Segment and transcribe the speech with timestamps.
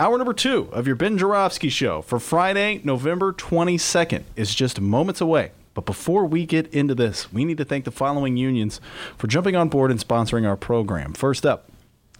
[0.00, 5.20] Hour number two of your Ben Joravsky Show for Friday, November 22nd is just moments
[5.20, 5.50] away.
[5.74, 8.80] But before we get into this, we need to thank the following unions
[9.16, 11.14] for jumping on board and sponsoring our program.
[11.14, 11.68] First up,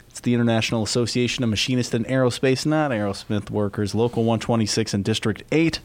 [0.09, 5.45] it's the International Association of Machinists and Aerospace, not Aerosmith Workers, Local 126 and District
[5.53, 5.79] 8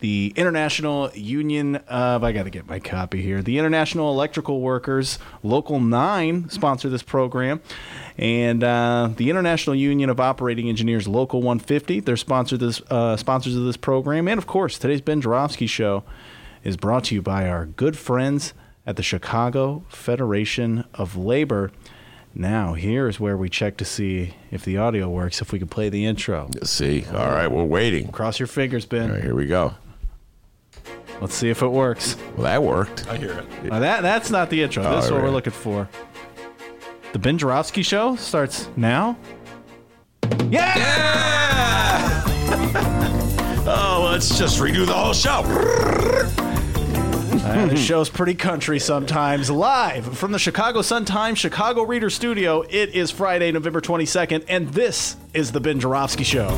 [0.00, 5.18] the International Union of, I got to get my copy here, the International Electrical Workers,
[5.42, 7.60] Local 9 sponsor this program.
[8.16, 13.56] And uh, the International Union of Operating Engineers, Local 150, they're sponsor this, uh, sponsors
[13.56, 14.28] of this program.
[14.28, 16.04] And of course, today's Ben Joravsky Show
[16.62, 18.54] is brought to you by our good friends
[18.86, 21.70] at the Chicago Federation of Labor.
[22.34, 25.88] Now, here's where we check to see if the audio works, if we can play
[25.88, 26.48] the intro.
[26.54, 28.12] Let's See, all right, we're waiting.
[28.12, 29.10] Cross your fingers, Ben.
[29.10, 29.74] All right, here we go.
[31.20, 32.16] Let's see if it works.
[32.36, 33.08] Well, that worked.
[33.08, 33.64] I hear it.
[33.64, 34.82] Now that that's not the intro.
[34.96, 35.34] This is Oh, what we're right.
[35.34, 35.88] looking for.
[37.12, 39.16] The Ben Joravsky Show starts now.
[40.48, 42.24] Yeah!
[43.70, 45.42] Oh, let's just redo the whole show.
[47.46, 49.50] Uh, this show's pretty country sometimes.
[49.50, 52.62] Live from the Chicago Sun Times Chicago Reader Studio.
[52.62, 56.48] It is Friday, November 22nd, and this is the Ben Joravsky Show.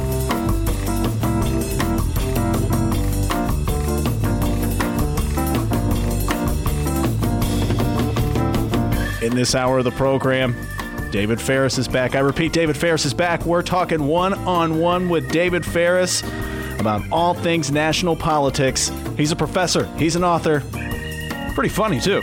[9.22, 10.56] In this hour of the program,
[11.10, 12.14] David Faris is back.
[12.14, 13.44] I repeat, David Faris is back.
[13.44, 16.22] We're talking one on one with David Faris
[16.78, 18.90] about all things national politics.
[19.18, 20.62] He's a professor, he's an author.
[21.54, 22.22] Pretty funny, too.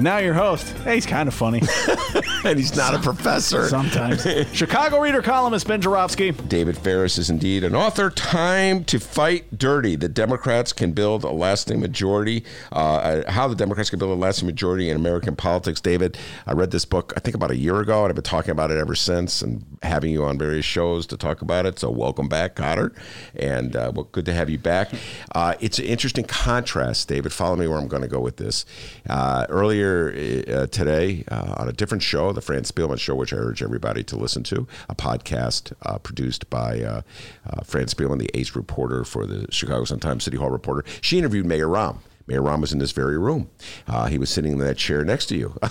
[0.00, 0.66] And now your host.
[0.78, 1.60] Hey, he's kind of funny
[2.46, 3.68] and he's not a professor.
[3.68, 4.22] sometimes.
[4.54, 6.30] Chicago Reader columnist Ben Joravsky.
[6.30, 8.08] David Faris is indeed an author.
[8.08, 9.96] Time to fight dirty.
[9.96, 12.46] The Democrats can build a lasting majority.
[12.72, 15.82] Uh, how the Democrats can build a lasting majority in American politics.
[15.82, 18.52] David, I read this book, I think about a year ago, and I've been talking
[18.52, 21.78] about it ever since and having you on various shows to talk about it.
[21.78, 22.94] So, welcome back, Cotter.
[23.36, 24.92] And uh, well, good to have you back.
[25.34, 27.34] Uh, it's an interesting contrast, David.
[27.34, 28.64] Follow me where I'm going to go with this.
[29.06, 29.44] Uh,
[29.90, 33.62] earlier uh, today, uh, on a different show, the Fran Spielman Show, which I urge
[33.62, 37.02] everybody to listen to, a podcast uh, produced by uh,
[37.48, 40.84] uh, Fran Spielman, the ace reporter for the Chicago Sun-Times City Hall reporter.
[41.00, 41.98] She interviewed Mayor Rahm.
[42.26, 43.50] Mayor Rahm was in this very room.
[43.88, 45.58] Uh, he was sitting in that chair next to you.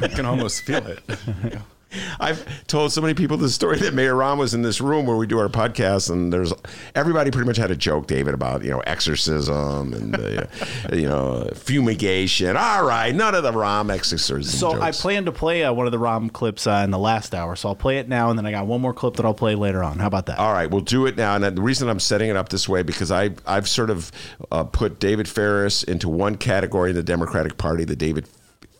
[0.00, 1.02] I can almost feel it.
[2.20, 5.16] I've told so many people the story that Mayor Rahm was in this room where
[5.16, 6.52] we do our podcast, and there's
[6.94, 10.46] everybody pretty much had a joke, David, about you know exorcism and uh,
[10.92, 12.56] you know fumigation.
[12.56, 14.42] All right, none of the Rahm exorcism.
[14.42, 15.00] So I jokes.
[15.00, 17.56] plan to play uh, one of the Rahm clips uh, in the last hour.
[17.56, 19.54] So I'll play it now, and then I got one more clip that I'll play
[19.54, 19.98] later on.
[19.98, 20.38] How about that?
[20.38, 21.34] All right, we'll do it now.
[21.34, 24.10] And the reason I'm setting it up this way because I I've sort of
[24.50, 28.26] uh, put David Faris into one category in the Democratic Party, the David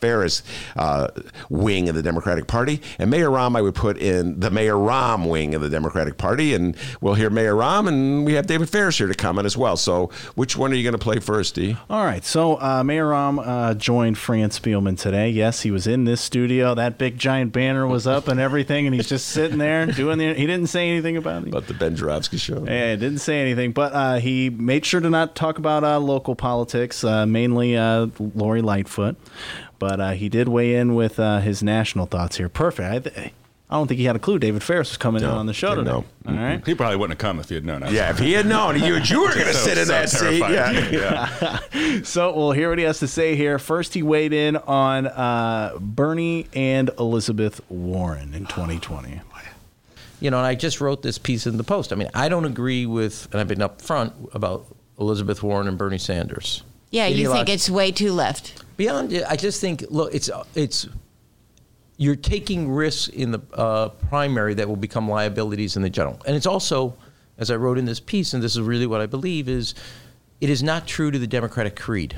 [0.04, 0.42] Faris
[0.76, 1.09] uh,
[1.48, 5.31] wing of the Democratic Party, and Mayor Rahm I would put in the Mayor Rahm
[5.31, 8.98] wing of the Democratic Party, and we'll hear Mayor Rahm, and we have David Faris
[8.98, 9.78] here to comment as well.
[9.78, 11.76] So, which one are you going to play first, D?
[11.88, 12.22] All right.
[12.22, 15.31] So uh, Mayor Rahm uh, joined Fran Spielman today.
[15.31, 16.75] Yes, he was in this studio.
[16.75, 20.34] That big giant banner was up and everything, and he's just sitting there doing the.
[20.34, 21.48] He didn't say anything about it.
[21.48, 22.65] About the Ben Joravsky show.
[22.66, 26.34] Yeah, didn't say anything, but uh, he made sure to not talk about uh, local
[26.34, 29.16] politics, uh, mainly uh, Lori Lightfoot.
[29.79, 32.49] But uh, he did weigh in with uh, his national thoughts here.
[32.49, 32.89] Perfect.
[32.89, 33.33] I, th-
[33.71, 35.71] I don't think he had a clue David Faris was coming in on the show
[35.75, 35.97] didn't today.
[36.27, 36.33] know.
[36.33, 36.65] All right.
[36.67, 37.83] He probably wouldn't have come if he had known.
[37.83, 39.93] I Yeah, if he had known you, you were going to So- sit in so
[39.93, 40.39] that seat.
[40.39, 40.91] Yeah.
[41.73, 42.01] yeah.
[42.05, 43.59] So we'll hear what he has to say here.
[43.59, 49.21] First, he weighed in on uh, Bernie and Elizabeth Warren in 2020.
[50.21, 51.93] you know, and I just wrote this piece in the Post.
[51.93, 54.66] I mean, I don't agree with, and I've been upfront about
[54.98, 56.63] Elizabeth Warren and Bernie Sanders.
[56.91, 58.64] Yeah, you think it's way too left.
[58.76, 59.15] Beyond?
[59.28, 60.88] I just think, look, it's it's
[61.97, 66.34] you're taking risks in the uh, primary that will become liabilities in the general, and
[66.36, 66.97] it's also,
[67.38, 69.74] as I wrote in this piece, and this is really what I believe is,
[70.41, 72.16] it is not true to the Democratic creed.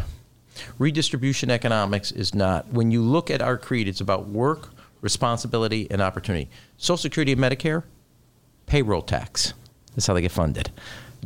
[0.79, 2.67] Redistribution economics is not.
[2.73, 4.71] When you look at our creed, it's about work,
[5.03, 6.49] responsibility, and opportunity.
[6.79, 7.83] Social Security and Medicare,
[8.67, 9.55] payroll tax.
[9.95, 10.71] That's how they get funded.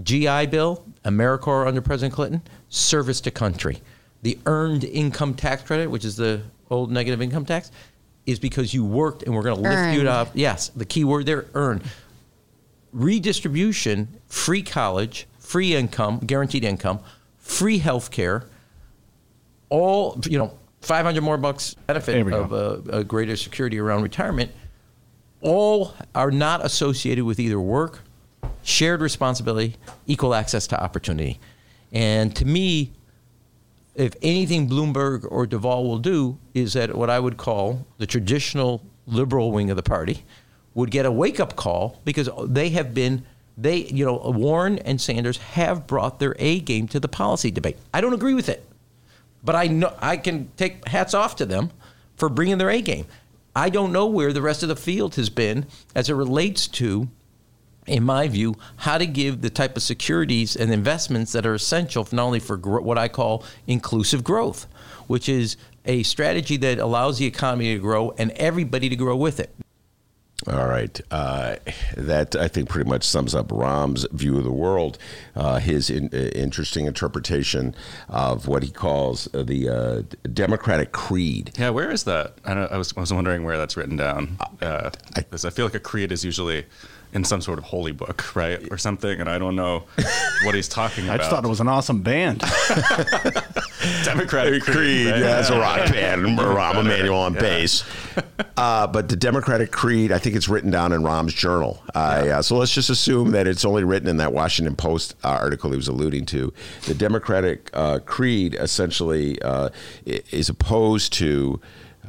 [0.02, 3.80] GI Bill, AmeriCorps under President Clinton, service to country.
[4.22, 7.70] The earned income tax credit, which is the old negative income tax,
[8.26, 10.30] is because you worked and we're going to lift you up.
[10.34, 11.82] Yes, the key word there, earn.
[12.92, 17.00] redistribution, free college, free income, guaranteed income,
[17.38, 18.44] free health care,
[19.68, 20.52] all, you know,
[20.82, 24.50] 500 more bucks benefit of a, a greater security around retirement,
[25.40, 28.00] all are not associated with either work,
[28.62, 29.76] shared responsibility,
[30.06, 31.38] equal access to opportunity.
[31.92, 32.92] And to me,
[34.00, 38.82] if anything Bloomberg or Deval will do is that what I would call the traditional
[39.06, 40.24] liberal wing of the party
[40.74, 43.24] would get a wake up call because they have been
[43.58, 47.76] they you know Warren and Sanders have brought their A game to the policy debate.
[47.92, 48.64] I don't agree with it.
[49.44, 51.70] But I know I can take hats off to them
[52.16, 53.06] for bringing their A game.
[53.54, 57.08] I don't know where the rest of the field has been as it relates to
[57.90, 62.04] in my view, how to give the type of securities and investments that are essential
[62.04, 64.66] for not only for gro- what I call inclusive growth,
[65.08, 69.40] which is a strategy that allows the economy to grow and everybody to grow with
[69.40, 69.54] it.
[70.46, 70.98] All right.
[71.10, 71.56] Uh,
[71.96, 74.96] that, I think, pretty much sums up Rahm's view of the world,
[75.36, 77.74] uh, his in, uh, interesting interpretation
[78.08, 80.02] of what he calls uh, the uh,
[80.32, 81.52] Democratic creed.
[81.58, 82.36] Yeah, where is that?
[82.44, 84.38] I, don't, I was I was wondering where that's written down.
[84.62, 86.64] Uh, because I feel like a creed is usually
[87.12, 89.84] in some sort of holy book, right, or something, and I don't know
[90.44, 91.14] what he's talking about.
[91.14, 92.40] I just thought it was an awesome band.
[94.04, 94.76] Democratic creed.
[94.76, 95.20] Creed, right?
[95.20, 96.38] yeah, it's a rock band.
[96.38, 97.84] Rahm Emanuel on bass.
[98.56, 101.82] Uh, but the Democratic Creed, I think it's written down in Rahm's journal.
[101.94, 102.40] Uh, yeah.
[102.40, 105.76] So let's just assume that it's only written in that Washington Post uh, article he
[105.76, 106.52] was alluding to.
[106.86, 109.70] The Democratic uh, Creed essentially uh,
[110.04, 111.60] is opposed to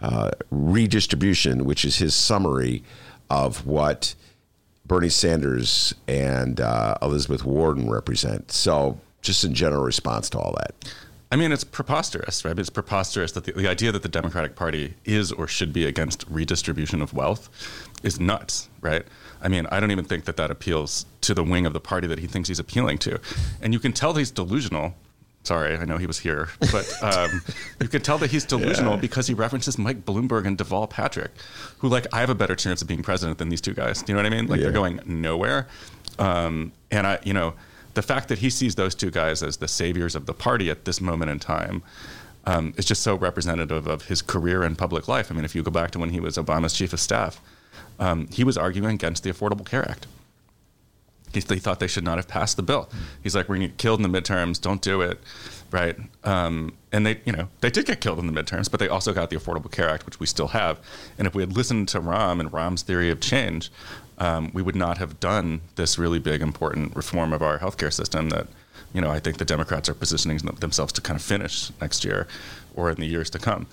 [0.02, 2.84] uh, redistribution, which is his summary
[3.30, 4.16] of what
[4.92, 8.52] Bernie Sanders and uh, Elizabeth Warren represent.
[8.52, 10.94] So, just in general response to all that.
[11.32, 12.60] I mean, it's preposterous, right?
[12.60, 16.26] It's preposterous that the, the idea that the Democratic Party is or should be against
[16.30, 17.50] redistribution of wealth
[18.04, 19.06] is nuts, right?
[19.42, 22.06] I mean, I don't even think that that appeals to the wing of the party
[22.08, 23.18] that he thinks he's appealing to.
[23.62, 24.96] And you can tell he's delusional.
[25.44, 27.42] Sorry, I know he was here, but um,
[27.82, 31.32] you can tell that he's delusional because he references Mike Bloomberg and Deval Patrick,
[31.80, 34.04] who, like, I have a better chance of being president than these two guys.
[34.04, 34.48] Do you know what I mean?
[34.48, 34.66] Like, Yeah.
[34.66, 35.68] they're going nowhere.
[36.20, 37.56] Um, and I, you know,
[37.96, 40.86] the fact that he sees those two guys as the saviors of the party at
[40.86, 41.82] this moment in time
[42.46, 45.32] um, is just so representative of his career and public life.
[45.32, 47.42] I mean, if you go back to when he was Obama's chief of staff,
[48.00, 50.06] um, he was arguing against the Affordable Care Act.
[51.34, 52.90] He, thought they should not have passed the bill.
[53.24, 54.60] He's like, we're going to get killed in the midterms.
[54.60, 55.20] Don't do it,
[55.72, 55.96] right?
[56.24, 59.14] Um, and they, you know, they did get killed in the midterms, but they also
[59.14, 60.80] got the Affordable Care Act, which we still have.
[61.18, 63.72] And if we had listened to Rahm and Rahm's theory of change,
[64.18, 68.30] um, we would not have done this really big, important reform of our healthcare system
[68.30, 68.48] that,
[68.94, 72.28] you know, I think the Democrats are positioning themselves to kind of finish next year
[72.76, 73.68] or in the years to come.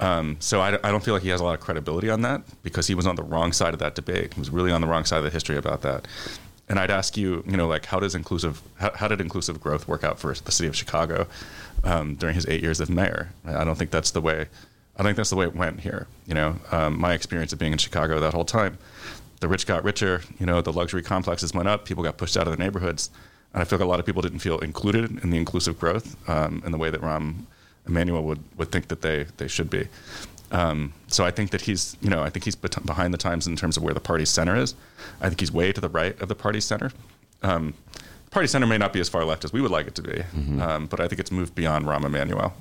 [0.00, 2.42] Um, so I, I don't feel like he has a lot of credibility on that
[2.62, 4.34] because he was on the wrong side of that debate.
[4.34, 6.08] He was really on the wrong side of the history about that.
[6.70, 9.88] And I'd ask you, you know, like how does inclusive, how, how did inclusive growth
[9.88, 11.26] work out for the city of Chicago
[11.82, 13.32] um, during his eight years as mayor?
[13.44, 14.46] I don't think that's the way.
[14.96, 16.06] I think that's the way it went here.
[16.28, 18.78] You know, um, my experience of being in Chicago that whole time,
[19.40, 20.22] the rich got richer.
[20.38, 21.86] You know, the luxury complexes went up.
[21.86, 23.10] People got pushed out of their neighborhoods,
[23.52, 26.16] and I feel like a lot of people didn't feel included in the inclusive growth
[26.28, 27.46] um, in the way that Rahm
[27.88, 29.88] Emanuel would, would think that they they should be.
[30.52, 33.46] Um, so I think that he's, you know, I think he's bet- behind the times
[33.46, 34.74] in terms of where the party's center is.
[35.20, 36.90] I think he's way to the right of the party center.
[37.42, 37.74] Um,
[38.30, 40.22] party center may not be as far left as we would like it to be,
[40.60, 42.52] um, but I think it's moved beyond Rahm Emanuel.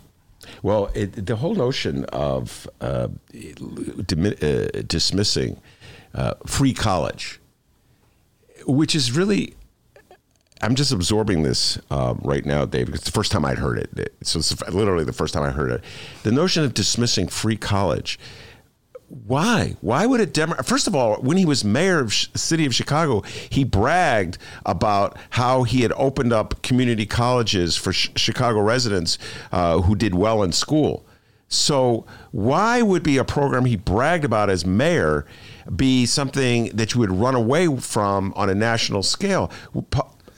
[0.63, 4.41] Well, it, the whole notion of uh, dimi-
[4.77, 5.59] uh, dismissing
[6.15, 7.39] uh, free college,
[8.65, 9.55] which is really,
[10.61, 12.89] I'm just absorbing this um, right now, Dave.
[12.89, 14.13] It's the first time I'd heard it.
[14.23, 15.83] So it's literally the first time I heard it.
[16.23, 18.19] The notion of dismissing free college.
[19.07, 19.75] Why?
[19.81, 20.67] Why would a Democrat?
[20.67, 25.17] First of all, when he was mayor of the city of Chicago, he bragged about
[25.31, 29.17] how he had opened up community colleges for sh- Chicago residents
[29.51, 31.05] uh, who did well in school.
[31.47, 35.25] So why would be a program he bragged about as mayor
[35.75, 39.51] be something that you would run away from on a national scale?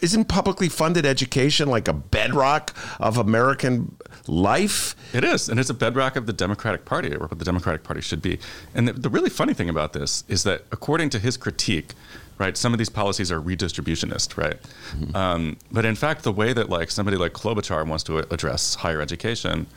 [0.01, 3.95] Isn't publicly funded education like a bedrock of American
[4.27, 4.95] life?
[5.13, 8.01] It is, and it's a bedrock of the Democratic Party, or what the Democratic Party
[8.01, 8.39] should be.
[8.73, 11.93] And the, the really funny thing about this is that, according to his critique,
[12.39, 14.57] right, some of these policies are redistributionist, right?
[15.15, 19.01] Um, but in fact, the way that like somebody like Klobuchar wants to address higher
[19.01, 19.67] education,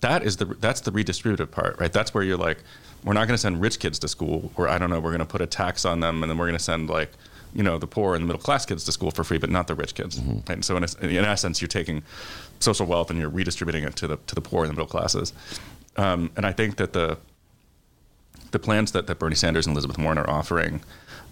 [0.00, 1.92] that is the that's the redistributive part, right?
[1.92, 2.58] That's where you're like,
[3.04, 5.20] we're not going to send rich kids to school, or I don't know, we're going
[5.20, 7.12] to put a tax on them, and then we're going to send like
[7.58, 9.66] you know the poor and the middle class kids to school for free, but not
[9.66, 10.20] the rich kids.
[10.20, 10.50] Right?
[10.50, 12.04] And so in, a, in essence, you're taking
[12.60, 15.32] social wealth and you're redistributing it to the to the poor and the middle classes.
[15.96, 17.18] Um, and I think that the
[18.52, 20.80] the plans that, that Bernie Sanders and Elizabeth Warren are offering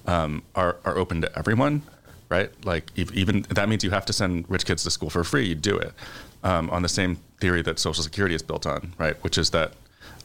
[0.07, 1.83] um, are, are open to everyone,
[2.29, 2.51] right?
[2.65, 5.47] Like even that means you have to send rich kids to school for free.
[5.47, 5.93] You do it
[6.43, 9.17] um, on the same theory that Social Security is built on, right?
[9.23, 9.75] Which is that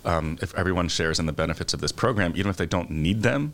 [0.03, 3.22] um, if everyone shares in the benefits of this program, even if they don't need
[3.22, 3.53] them,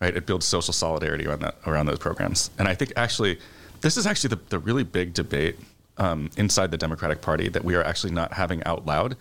[0.00, 0.16] right?
[0.16, 2.50] It builds social solidarity around that around those programs.
[2.58, 3.38] And I think actually,
[3.80, 5.58] this is actually the, the really big debate
[5.98, 9.16] um, inside the Democratic Party that we are actually not having out loud.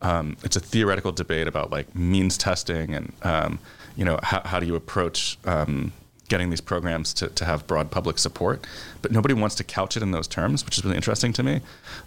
[0.00, 3.58] Um, it's a theoretical debate about like means testing and um,
[3.96, 5.92] you know how, how do you approach um,
[6.28, 8.66] getting these programs to, to have broad public support,
[9.02, 11.60] but nobody wants to couch it in those terms, which is really interesting to me.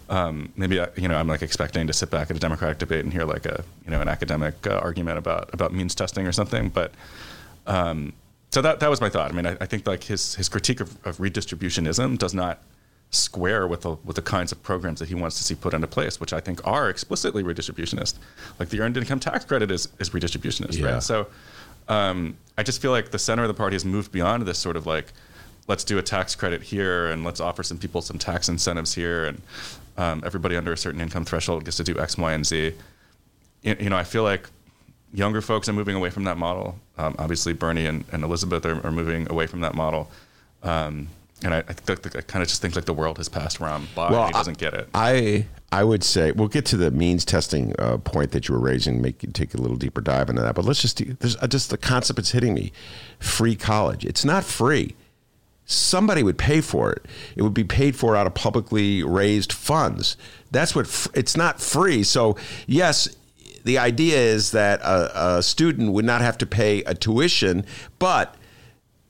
[0.08, 3.04] Um, maybe I, you know I'm like expecting to sit back at a Democratic debate
[3.04, 6.32] and hear like a you know an academic uh, argument about about means testing or
[6.32, 6.92] something, but
[7.66, 8.12] um,
[8.50, 9.30] so that that was my thought.
[9.30, 12.60] I mean, I, I think like his his critique of, of, redistributionism does not
[13.10, 15.86] square with the with the kinds of programs that he wants to see put into
[15.86, 18.16] place, which I think are explicitly redistributionist.
[18.58, 20.94] Like the earned income tax credit is is redistributionist, yeah.
[20.94, 21.02] right?
[21.02, 21.26] So
[21.88, 24.76] um, I just feel like the center of the party has moved beyond this sort
[24.76, 25.12] of like
[25.68, 29.24] let's do a tax credit here and let's offer some people some tax incentives here
[29.26, 29.40] and
[29.96, 32.72] um, everybody under a certain income threshold gets to do X, Y, and Z.
[33.62, 34.48] You, you know, I feel like
[35.12, 36.78] younger folks are moving away from that model.
[36.98, 40.10] Um, obviously, Bernie and, and Elizabeth are, are, moving away from that model.
[40.62, 41.08] Um,
[41.44, 43.92] and I, I, th- I kind of just think like the world has passed Rahm
[43.94, 44.10] by.
[44.10, 44.88] Well, he doesn't I, get it.
[44.94, 48.60] I I would say we'll get to the means testing uh, point that you were
[48.60, 49.00] raising.
[49.02, 50.54] Make you take a little deeper dive into that.
[50.54, 52.72] But let's just there's uh, just the concept that's hitting me:
[53.18, 54.04] free college.
[54.04, 54.94] It's not free.
[55.64, 57.06] Somebody would pay for it.
[57.36, 60.16] It would be paid for out of publicly raised funds.
[60.50, 62.02] That's what f- it's not free.
[62.02, 63.08] So yes,
[63.64, 67.64] the idea is that a, a student would not have to pay a tuition,
[67.98, 68.36] but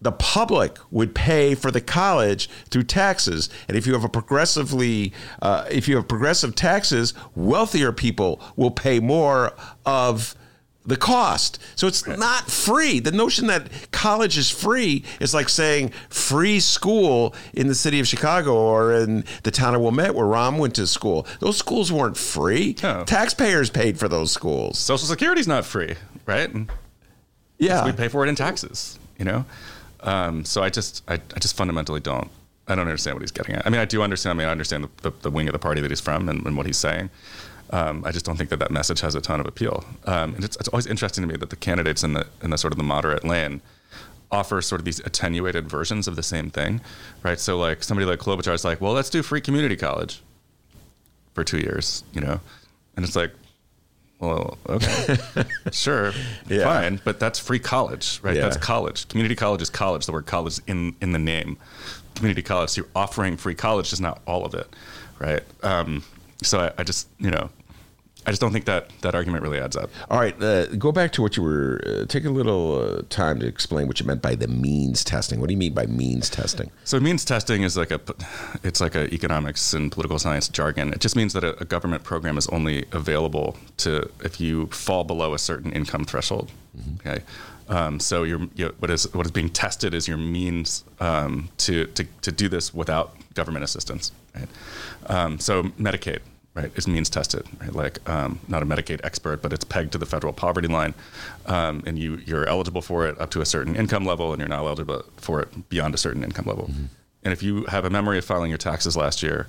[0.00, 3.49] the public would pay for the college through taxes.
[3.68, 8.73] And if you have a progressively, uh, if you have progressive taxes, wealthier people will
[8.73, 9.54] pay more
[9.87, 10.35] of
[10.84, 11.58] the cost.
[11.76, 12.98] So it's not free.
[13.00, 18.06] The notion that college is free is like saying free school in the city of
[18.06, 21.26] Chicago or in the town of Wilmette where Rahm went to school.
[21.40, 22.74] Those schools weren't free.
[23.04, 24.78] Taxpayers paid for those schools.
[24.78, 25.94] Social Security's not free,
[26.26, 26.50] right?
[27.58, 27.84] Yeah.
[27.84, 29.44] We pay for it in taxes, you know?
[30.00, 32.28] Um, so I just, I, I just fundamentally don't
[32.68, 33.66] I don't understand what he's getting at.
[33.66, 34.38] I mean, I do understand.
[34.38, 36.46] I mean, I understand the, the, the wing of the party that he's from and,
[36.46, 37.10] and what he's saying.
[37.73, 39.83] Um, I just don't think that that message has a ton of appeal.
[40.05, 42.59] Um, and it's, it's, always interesting to me that the candidates in the in the
[42.59, 43.62] sort of the moderate lane
[44.31, 46.81] offer sort of these attenuated versions of the same thing,
[47.23, 47.41] right?
[47.41, 50.23] So like somebody like Klobuchar is like, well, let's do free community college
[51.35, 52.41] for two years, you know,
[52.97, 53.33] and it's like,
[54.21, 55.17] well, okay,
[55.73, 56.12] sure,
[56.49, 56.64] yeah.
[56.64, 58.37] fine, but that's free college, right?
[58.37, 58.43] Yeah.
[58.43, 59.09] That's college.
[59.09, 60.07] Community college is college.
[60.07, 61.57] The word college is in in the name.
[62.14, 62.71] Community college.
[62.71, 64.69] So you're offering free college, is not all of it,
[65.19, 65.43] right?
[65.62, 66.05] Um,
[66.43, 67.50] so I, I, just, you know,
[68.26, 69.91] I just don't think that that argument really adds up.
[70.09, 71.81] All right, uh, go back to what you were.
[71.85, 75.41] Uh, take a little uh, time to explain what you meant by the means testing.
[75.41, 76.71] What do you mean by means testing?
[76.85, 78.00] So means testing is like a,
[78.62, 80.93] it's like a economics and political science jargon.
[80.93, 85.02] It just means that a, a government program is only available to if you fall
[85.05, 86.52] below a certain income threshold.
[86.76, 87.09] Mm-hmm.
[87.09, 87.25] Okay.
[87.69, 92.05] Um, so you what is what is being tested is your means um, to, to
[92.23, 94.12] to do this without government assistance.
[94.35, 94.49] Right.
[95.07, 96.21] Um, so Medicaid
[96.54, 97.73] right, is means tested, right?
[97.73, 100.94] Like um, not a Medicaid expert, but it's pegged to the federal poverty line,
[101.47, 104.49] um, and you you're eligible for it up to a certain income level, and you're
[104.49, 106.64] not eligible for it beyond a certain income level.
[106.64, 106.85] Mm-hmm.
[107.25, 109.47] And if you have a memory of filing your taxes last year,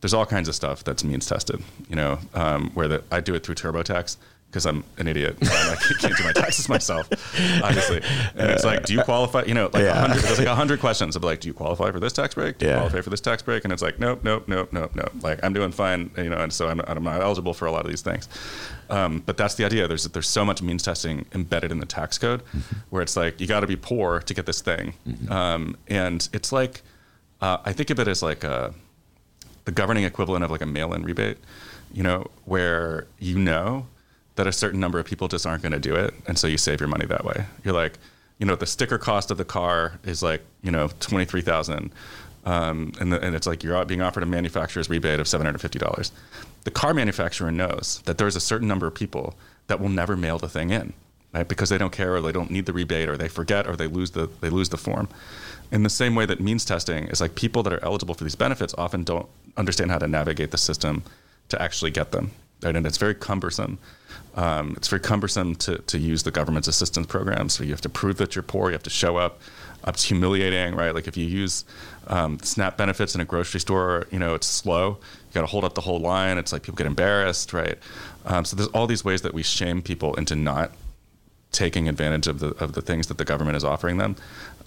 [0.00, 1.62] there's all kinds of stuff that's means tested.
[1.88, 4.16] You know, um, where the, I do it through TurboTax
[4.50, 5.36] because I'm an idiot.
[5.42, 7.08] I can't do my taxes myself,
[7.62, 8.00] obviously.
[8.34, 9.44] And it's like, do you qualify?
[9.44, 10.06] You know, like yeah.
[10.06, 12.58] there's like a hundred questions of like, do you qualify for this tax break?
[12.58, 12.78] Do you yeah.
[12.78, 13.64] qualify for this tax break?
[13.64, 15.12] And it's like, nope, nope, nope, nope, nope.
[15.20, 17.84] Like I'm doing fine, you know, and so I'm, I'm not eligible for a lot
[17.84, 18.28] of these things.
[18.90, 19.86] Um, but that's the idea.
[19.86, 22.78] There's there's so much means testing embedded in the tax code, mm-hmm.
[22.88, 25.30] where it's like you got to be poor to get this thing, mm-hmm.
[25.30, 26.80] um, and it's like
[27.42, 28.72] uh, I think of it as like a,
[29.66, 31.36] the governing equivalent of like a mail-in rebate,
[31.92, 33.86] you know, where you know
[34.38, 36.56] that a certain number of people just aren't going to do it, and so you
[36.56, 37.44] save your money that way.
[37.64, 37.98] You're like,
[38.38, 41.90] you know, the sticker cost of the car is like, you know, twenty three thousand,
[42.44, 45.80] um, and and it's like you're being offered a manufacturer's rebate of seven hundred fifty
[45.80, 46.12] dollars.
[46.62, 49.34] The car manufacturer knows that there's a certain number of people
[49.66, 50.92] that will never mail the thing in,
[51.34, 51.48] right?
[51.48, 53.88] Because they don't care or they don't need the rebate or they forget or they
[53.88, 55.08] lose the they lose the form.
[55.72, 58.36] In the same way that means testing is like people that are eligible for these
[58.36, 61.02] benefits often don't understand how to navigate the system
[61.48, 62.30] to actually get them,
[62.62, 62.76] right?
[62.76, 63.78] And it's very cumbersome
[64.38, 67.48] um, it's very cumbersome to, to use the government's assistance program.
[67.48, 68.68] So you have to prove that you're poor.
[68.68, 69.40] You have to show up.
[69.84, 70.94] It's humiliating, right?
[70.94, 71.64] Like if you use
[72.06, 74.90] um, SNAP benefits in a grocery store, you know, it's slow.
[74.90, 76.38] You got to hold up the whole line.
[76.38, 77.78] It's like people get embarrassed, right?
[78.26, 80.70] Um, so there's all these ways that we shame people into not
[81.50, 84.14] taking advantage of the of the things that the government is offering them,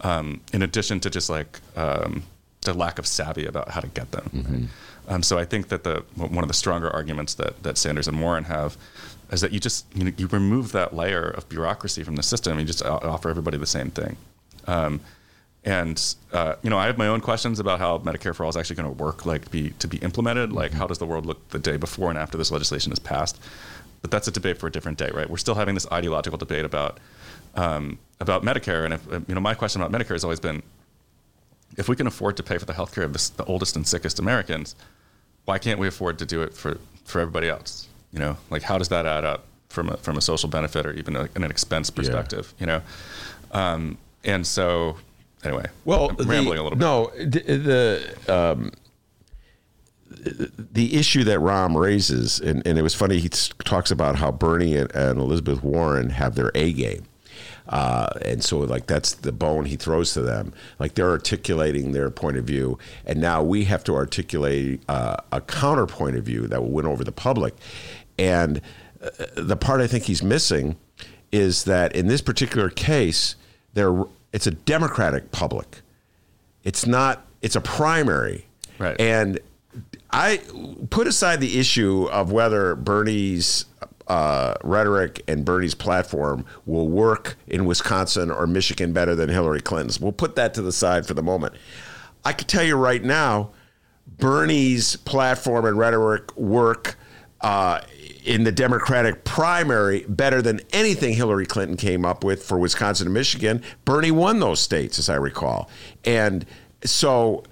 [0.02, 2.24] um, in addition to just like um,
[2.62, 4.30] the lack of savvy about how to get them.
[4.34, 5.16] Right?
[5.16, 8.20] Um, so I think that the one of the stronger arguments that that Sanders and
[8.20, 8.78] Warren have
[9.32, 12.60] is that you just you, know, you remove that layer of bureaucracy from the system.
[12.60, 14.18] You just offer everybody the same thing.
[14.68, 15.02] Um,
[15.64, 18.58] and uh, you know, I have my own questions about how Medicare for All is
[18.58, 20.52] actually going to work, like be to be implemented.
[20.52, 23.40] Like, how does the world look the day before and after this legislation is passed?
[24.02, 25.30] But that's a debate for a different day, right?
[25.30, 27.00] We're still having this ideological debate about
[27.54, 30.64] um, about Medicare, and if, you know, my question about Medicare has always been,
[31.78, 33.86] if we can afford to pay for the health care of the, the oldest and
[33.86, 34.76] sickest Americans,
[35.46, 37.88] why can't we afford to do it for for everybody else?
[38.12, 40.94] You know, like how does that add up from a from a social benefit or
[40.94, 42.54] even a, an expense perspective?
[42.58, 42.62] Yeah.
[42.62, 42.82] You know,
[43.52, 44.98] um, and so
[45.44, 46.80] anyway, well, I'm rambling the, a little bit.
[46.80, 48.72] No, the um,
[50.74, 53.20] the issue that Rahm raises, and, and, it was funny.
[53.20, 57.06] He talks about how Bernie and, and Elizabeth Warren have their A game.
[57.68, 60.54] Uh, and so, like, that's the bone he throws to them.
[60.80, 65.42] Like, they're articulating their point of view, and now we have to articulate uh, a
[65.42, 67.56] counter point of view that will win over the public.
[68.22, 68.62] And
[69.02, 70.78] uh, the part I think he's missing
[71.32, 73.36] is that in this particular case,
[73.74, 75.82] there it's a Democratic public.
[76.64, 77.26] It's not.
[77.42, 78.46] It's a primary.
[78.78, 79.00] Right.
[79.00, 79.40] And
[80.12, 80.42] I
[80.90, 83.66] put aside the issue of whether Bernie's
[84.08, 90.00] uh, rhetoric and Bernie's platform will work in Wisconsin or Michigan better than Hillary Clinton's.
[90.00, 91.56] We'll put that to the side for the moment.
[92.24, 93.52] I can tell you right now,
[94.20, 96.98] Bernie's platform and rhetoric work
[97.42, 97.82] uh,
[98.24, 103.14] in the Democratic primary better than anything Hillary Clinton came up with for Wisconsin and
[103.14, 103.64] Michigan.
[103.86, 105.70] Bernie won those states, as I recall.
[106.06, 106.46] And
[106.84, 107.44] so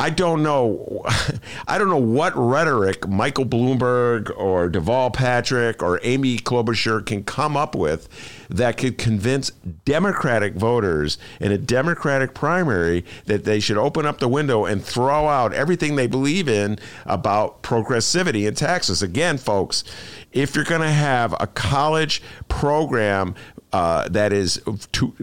[0.00, 1.04] I don't know.
[1.68, 7.54] I don't know what rhetoric Michael Bloomberg or Deval Patrick or Amy Klobuchar can come
[7.54, 8.08] up with
[8.48, 9.50] that could convince
[9.84, 15.28] Democratic voters in a Democratic primary that they should open up the window and throw
[15.28, 19.02] out everything they believe in about progressivity and taxes.
[19.02, 19.84] Again, folks,
[20.32, 23.34] if you're going to have a college program
[23.74, 25.14] uh, that is to,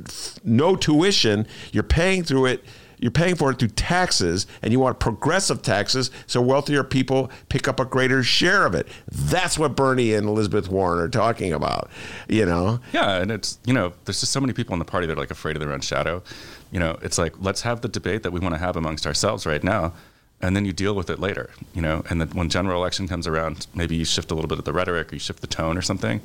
[0.43, 2.63] no tuition, you're paying through it
[2.99, 7.67] you're paying for it through taxes and you want progressive taxes so wealthier people pick
[7.67, 8.87] up a greater share of it.
[9.11, 11.89] That's what Bernie and Elizabeth Warren are talking about,
[12.27, 12.79] you know?
[12.93, 15.21] Yeah, and it's, you know, there's just so many people in the party that are
[15.21, 16.23] like afraid of their own shadow.
[16.71, 19.45] You know, it's like, let's have the debate that we want to have amongst ourselves
[19.45, 19.93] right now.
[20.39, 22.03] And then you deal with it later, you know.
[22.11, 24.73] And then when general election comes around, maybe you shift a little bit of the
[24.73, 26.21] rhetoric, or you shift the tone, or something.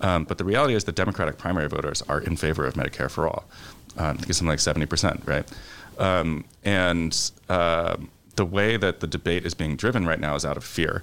[0.00, 3.28] Um, but the reality is, the Democratic primary voters are in favor of Medicare for
[3.28, 3.44] all.
[3.98, 5.46] Um, I think it's something like seventy percent, right?
[5.98, 7.96] Um, and uh,
[8.36, 11.02] the way that the debate is being driven right now is out of fear.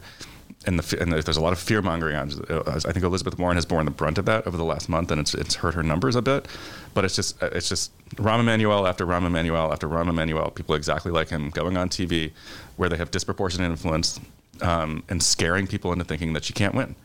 [0.66, 2.32] And, the, and there's a lot of fear mongering on.
[2.68, 5.22] I think Elizabeth Warren has borne the brunt of that over the last month, and
[5.22, 6.48] it's, it's hurt her numbers a bit.
[6.94, 11.12] But it's just it's just Rahm Emanuel after Rahm Emanuel after Rahm Emanuel, people exactly
[11.12, 12.32] like him going on TV,
[12.76, 14.20] where they have disproportionate influence
[14.62, 16.96] um, and scaring people into thinking that she can't win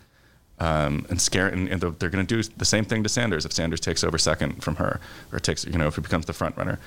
[0.62, 3.52] um, and scare and, and they're going to do the same thing to Sanders if
[3.52, 5.00] Sanders takes over second from her
[5.32, 6.78] or takes you know if he becomes the front runner.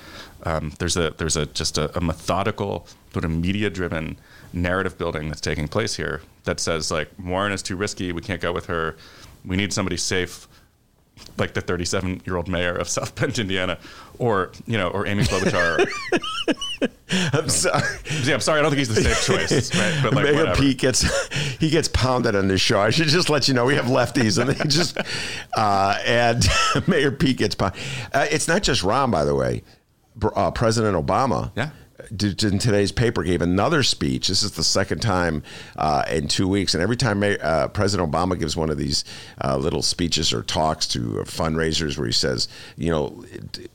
[0.44, 4.16] Um, there's a there's a just a, a methodical sort of media driven
[4.54, 8.12] narrative building that's taking place here that says like Warren is too risky.
[8.12, 8.96] We can't go with her.
[9.44, 10.48] We need somebody safe
[11.38, 13.78] like the 37 year old mayor of South Bend, Indiana,
[14.18, 15.86] or you know, or Amy Klobuchar.
[17.32, 17.82] I'm sorry.
[18.24, 18.58] Yeah, I'm sorry.
[18.58, 19.74] I don't think he's the safe choice.
[19.74, 20.00] Right?
[20.02, 20.60] But like, Mayor whatever.
[20.60, 22.80] Pete gets he gets pounded on this show.
[22.80, 24.98] I should just let you know we have lefties, and they just
[25.56, 26.46] uh, and
[26.86, 27.80] Mayor Pete gets pounded.
[28.12, 29.62] Uh, it's not just Rahm, by the way.
[30.34, 31.52] Uh, President Obama.
[31.56, 31.70] Yeah
[32.10, 34.28] in today's paper gave another speech.
[34.28, 35.42] This is the second time
[35.76, 39.04] uh, in two weeks, and every time uh, President Obama gives one of these
[39.42, 43.24] uh, little speeches or talks to fundraisers where he says, you know,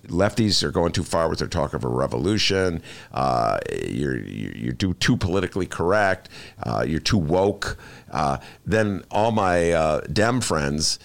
[0.08, 2.82] lefties are going too far with their talk of a revolution.
[3.12, 6.30] Uh, you're you're too, too politically correct.
[6.63, 7.78] Uh, you're too woke.
[8.12, 11.00] Uh, then all my Dem friends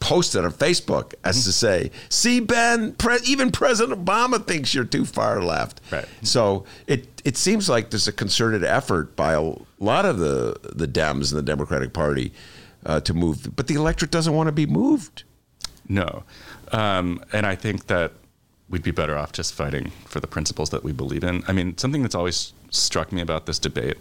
[0.00, 1.44] posted on Facebook as mm-hmm.
[1.44, 6.06] to say, "See, Ben, pre- even President Obama thinks you're too far left." Right.
[6.22, 10.88] So it it seems like there's a concerted effort by a lot of the the
[10.88, 12.32] Dems and the Democratic Party
[12.84, 15.24] uh, to move, but the electorate doesn't want to be moved.
[15.88, 16.24] No,
[16.72, 18.12] um, and I think that
[18.68, 21.44] we'd be better off just fighting for the principles that we believe in.
[21.46, 23.98] I mean, something that's always struck me about this debate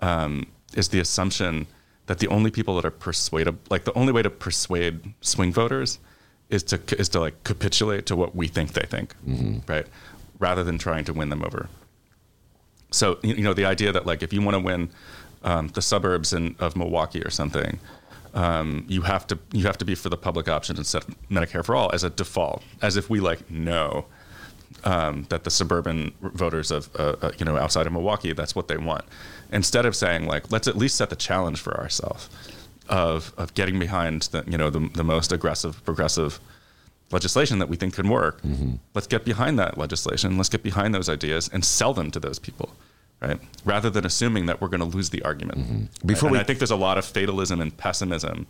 [0.00, 1.66] um, is the assumption
[2.06, 5.98] that the only people that are persuadable, like the only way to persuade swing voters,
[6.50, 9.58] is to is to like capitulate to what we think they think, mm-hmm.
[9.70, 9.86] right?
[10.38, 11.68] Rather than trying to win them over.
[12.90, 14.90] So you know the idea that like if you want to win
[15.44, 17.78] um, the suburbs in, of Milwaukee or something,
[18.34, 21.64] um, you have to you have to be for the public option instead of Medicare
[21.64, 24.06] for all as a default, as if we like know
[24.84, 28.68] um, that the suburban voters of uh, uh, you know outside of Milwaukee that's what
[28.68, 29.04] they want,
[29.52, 32.28] instead of saying like let's at least set the challenge for ourselves
[32.88, 36.40] of of getting behind the you know the, the most aggressive progressive
[37.12, 38.42] legislation that we think can work.
[38.42, 38.74] Mm-hmm.
[38.94, 40.36] Let's get behind that legislation.
[40.36, 42.74] Let's get behind those ideas and sell them to those people,
[43.20, 43.38] right?
[43.64, 45.58] Rather than assuming that we're going to lose the argument.
[45.58, 46.06] Mm-hmm.
[46.06, 48.46] Before and we- I think there's a lot of fatalism and pessimism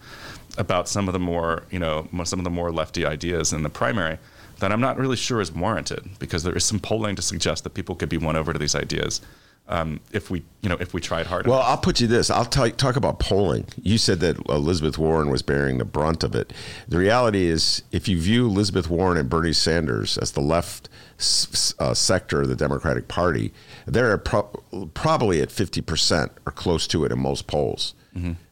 [0.58, 3.68] about some of the more, you know, some of the more lefty ideas in the
[3.68, 4.18] primary
[4.62, 7.75] that I'm not really sure is warranted because there is some polling to suggest that
[7.75, 9.20] people could be won over to these ideas
[9.68, 11.46] um, if we, you know, if we tried hard.
[11.46, 11.68] Well, enough.
[11.68, 12.31] I'll put you this.
[12.31, 13.66] I'll tell talk about polling.
[13.81, 16.53] You said that Elizabeth Warren was bearing the brunt of it.
[16.88, 21.75] The reality is, if you view Elizabeth Warren and Bernie Sanders as the left s-
[21.79, 23.53] uh, sector of the Democratic Party,
[23.87, 24.51] they're pro-
[24.94, 27.94] probably at 50% or close to it in most polls.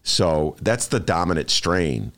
[0.02, 2.12] So that's the dominant strain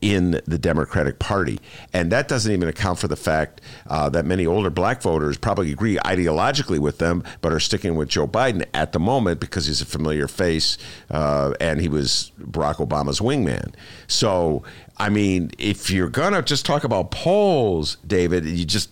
[0.00, 1.60] in the Democratic Party.
[1.92, 5.70] And that doesn't even account for the fact uh, that many older black voters probably
[5.72, 9.80] agree ideologically with them, but are sticking with Joe Biden at the moment because he's
[9.80, 10.76] a familiar face
[11.10, 13.74] uh, and he was Barack Obama's wingman.
[14.08, 14.64] So,
[14.96, 18.90] I mean, if you're going to just talk about polls, David, you just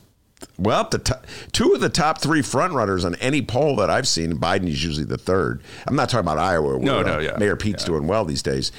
[0.59, 4.35] well, the top, two of the top three frontrunners on any poll that I've seen,
[4.37, 5.63] Biden is usually the third.
[5.87, 6.79] I'm not talking about Iowa.
[6.79, 7.37] No, no, uh, yeah.
[7.39, 7.87] Mayor Pete's Yeah.
[7.89, 8.71] doing well these days.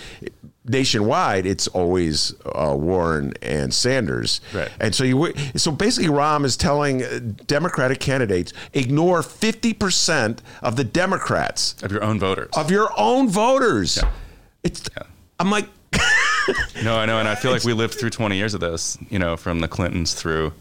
[0.67, 4.69] Nationwide, it's always uh, Warren and Sanders, Right.
[4.79, 10.75] and so you so basically, Rahm is telling uh, Democratic candidates ignore 50 percent of
[10.75, 12.49] the Democrats of your own voters.
[12.57, 13.97] of your own voters.
[13.97, 14.11] Yeah.
[14.63, 15.03] It's Yeah.
[15.39, 15.67] I'm like,
[16.83, 19.19] No, I know, and I feel like we lived through 20 years of this, you
[19.19, 20.53] know, from the Clintons through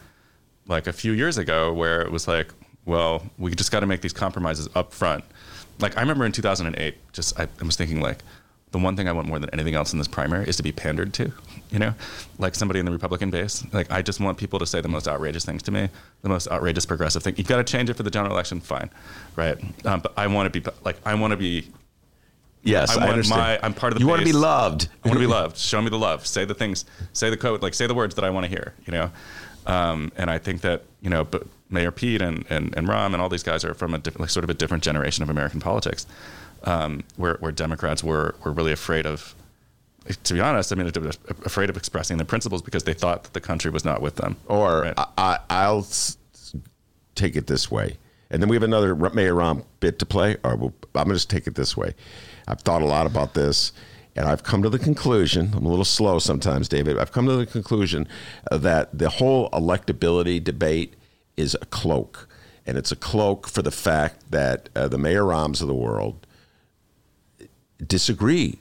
[0.67, 2.49] like a few years ago, where it was like,
[2.87, 5.25] well, we just got to make these compromises up front.
[5.81, 8.19] Like I remember in 2008, just I, I was thinking like,
[8.75, 10.73] the one thing I want more than anything else in this primary is to be
[10.73, 11.33] pandered to,
[11.71, 11.95] you know,
[12.41, 13.65] like somebody in the Republican base.
[13.73, 15.89] Like I just want people to say the most outrageous things to me,
[16.23, 17.35] the most outrageous progressive thing.
[17.37, 18.91] You've got to change it for the general election, fine,
[19.37, 19.57] right?
[19.87, 21.69] Um, but I want to be like I want to be
[22.65, 23.41] yes, I I, want understand.
[23.41, 24.89] my- I'm part of the You want to be loved.
[25.05, 25.57] I want to be loved.
[25.57, 26.27] Show me the love.
[26.27, 26.85] Say the things.
[27.13, 27.63] Say the code.
[27.63, 28.75] Like say the words that I want to hear.
[28.87, 29.11] You know.
[29.67, 33.23] Um, and I think that you know, but Mayor Pete and and and Rahm and
[33.23, 35.61] all these guys are from a different, like sort of a different generation of American
[35.61, 36.07] politics,
[36.65, 39.35] um, where where Democrats were were really afraid of.
[40.25, 40.87] To be honest, I mean,
[41.47, 44.37] afraid of expressing their principles because they thought that the country was not with them.
[44.49, 44.95] Or Right.
[44.99, 46.19] I, I, I'll s-
[47.15, 47.97] take it this way.
[48.31, 50.37] And then we have another Mayor Rahm bit to play.
[50.45, 51.95] Or we'll, I'm going to just take it this way.
[52.47, 53.73] I've thought a lot about this,
[54.15, 55.53] and I've come to the conclusion.
[55.57, 56.99] I'm a little slow sometimes, David.
[56.99, 58.07] I've come to the conclusion
[58.51, 60.97] that the whole electability debate
[61.39, 62.29] is a cloak,
[62.67, 66.27] and it's a cloak for the fact that uh, the Mayor Rahms of the world
[67.85, 68.59] disagree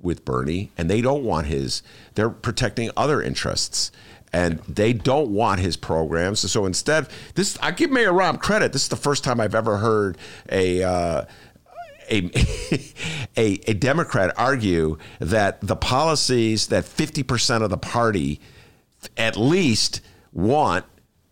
[0.00, 1.82] with Bernie and they don't want his
[2.14, 3.90] they're protecting other interests
[4.32, 6.40] and they don't want his programs.
[6.50, 8.72] So instead this I give Mayor Rahm credit.
[8.72, 10.18] This is the first time I've ever heard
[10.50, 11.24] a uh,
[12.10, 12.30] a,
[13.36, 18.40] a a Democrat argue that the policies that 50% of the party
[19.16, 20.00] at least
[20.32, 20.84] want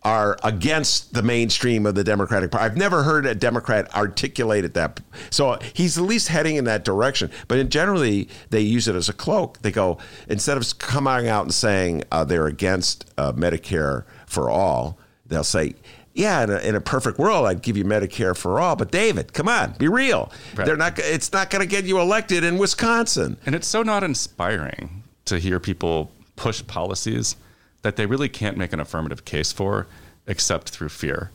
[0.03, 2.65] are against the mainstream of the Democratic Party.
[2.65, 4.99] I've never heard a Democrat articulate it that.
[5.29, 7.31] So he's at least heading in that direction.
[7.47, 9.61] But in generally, they use it as a cloak.
[9.61, 14.97] They go instead of coming out and saying uh, they're against uh, Medicare for all,
[15.25, 15.75] they'll say.
[16.15, 18.75] Yeah, in a, in a perfect world, I'd give you Medicare for all.
[18.75, 20.31] But David, come on, be real.
[20.53, 20.65] Right.
[20.67, 20.99] They're not.
[20.99, 23.37] It's not going to get you elected in Wisconsin.
[23.47, 27.35] And it's so not inspiring to hear people push policies
[27.83, 29.87] that they really can't make an affirmative case for
[30.25, 31.31] except through fear.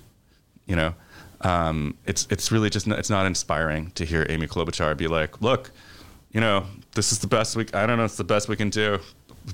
[0.67, 0.95] You know,
[1.43, 5.41] um, it's it's really just not, it's not inspiring to hear Amy Klobuchar be like,
[5.41, 5.71] "Look,
[6.33, 7.67] you know, this is the best we.
[7.73, 8.99] I don't know, it's the best we can do.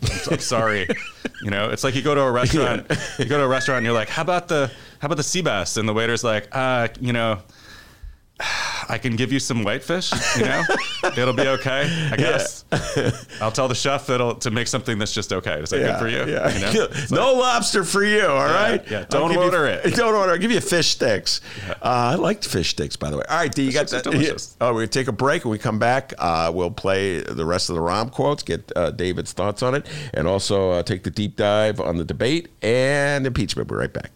[0.03, 0.89] I'm, I'm sorry."
[1.43, 3.87] you know, it's like you go to a restaurant, you go to a restaurant, and
[3.87, 6.89] you're like, "How about the how about the sea bass?" And the waiter's like, "Uh,
[7.01, 7.41] you know."
[8.89, 10.63] I can give you some whitefish, you know,
[11.17, 12.65] it'll be okay, I guess.
[13.41, 15.61] I'll tell the chef that'll to make something that's just okay.
[15.61, 16.31] Is that good for you?
[16.33, 16.53] Yeah.
[16.53, 16.89] You know?
[17.11, 18.27] No lobster for you.
[18.27, 18.83] All right.
[18.91, 19.05] yeah.
[19.09, 19.95] Don't give you- order it.
[19.97, 20.33] Don't order.
[20.33, 21.41] I'll give you fish sticks.
[21.69, 23.25] Uh, I liked fish sticks, by the way.
[23.29, 24.05] All right, D, you got that?
[24.05, 24.57] delicious.
[24.61, 25.45] Oh, we're gonna take a break.
[25.45, 28.91] When we come back, uh, we'll play the rest of the Rahm quotes, get uh,
[28.91, 33.27] David's thoughts on it, and also uh, take the deep dive on the debate and
[33.27, 33.71] impeachment.
[33.71, 34.11] We're right back.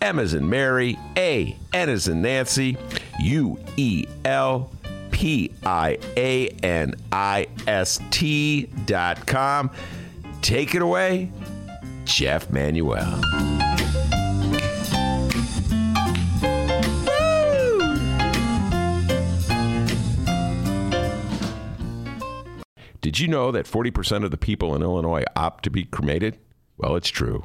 [0.00, 2.76] M as in Mary, A, N as in Nancy,
[3.20, 4.70] U E L
[5.10, 9.70] P I A N I S T dot com.
[10.42, 11.30] Take it away,
[12.04, 13.20] Jeff Manuel.
[23.00, 26.38] Did you know that 40% of the people in Illinois opt to be cremated?
[26.76, 27.44] Well, it's true.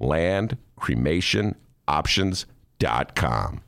[0.00, 1.54] Land Cremation
[1.86, 3.62] Options.com.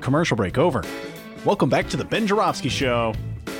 [0.00, 0.84] Commercial break over.
[1.44, 3.14] Welcome back to the Ben Joravsky Show,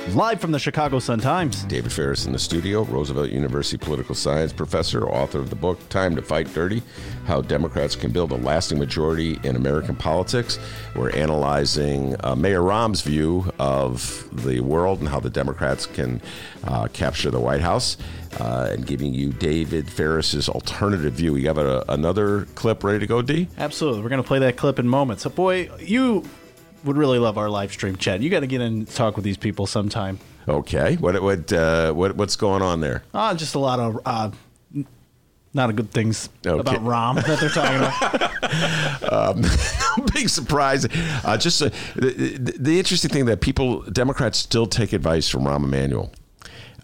[0.09, 1.63] live from the Chicago Sun Times.
[1.63, 6.15] David Faris in the studio, Roosevelt University political science professor, author of the book Time
[6.15, 6.83] to Fight Dirty
[7.25, 10.59] How Democrats Can Build a Lasting Majority in American Politics.
[10.95, 16.21] We're analyzing uh, Mayor Rahm's view of the world and how the Democrats can
[16.65, 17.97] uh, capture the White House.
[18.39, 21.35] Uh, and giving you David Faris's alternative view.
[21.35, 23.47] You have a, another clip ready to go, D?
[23.59, 24.01] Absolutely.
[24.01, 25.21] We're going to play that clip in moments.
[25.21, 26.23] So, boy, you
[26.83, 28.21] would really love our live stream chat.
[28.21, 30.19] You got to get in and talk with these people sometime.
[30.47, 30.95] Okay.
[30.97, 33.03] What what uh, what what's going on there?
[33.13, 34.31] Uh, just a lot of uh,
[35.53, 36.59] not a good things Okay.
[36.59, 38.31] about Rahm that they're talking about.
[40.13, 40.85] big surprise.
[41.23, 45.43] Uh, just uh, the, the, the interesting thing that people, Democrats, still take advice from
[45.43, 46.11] Rahm Emanuel.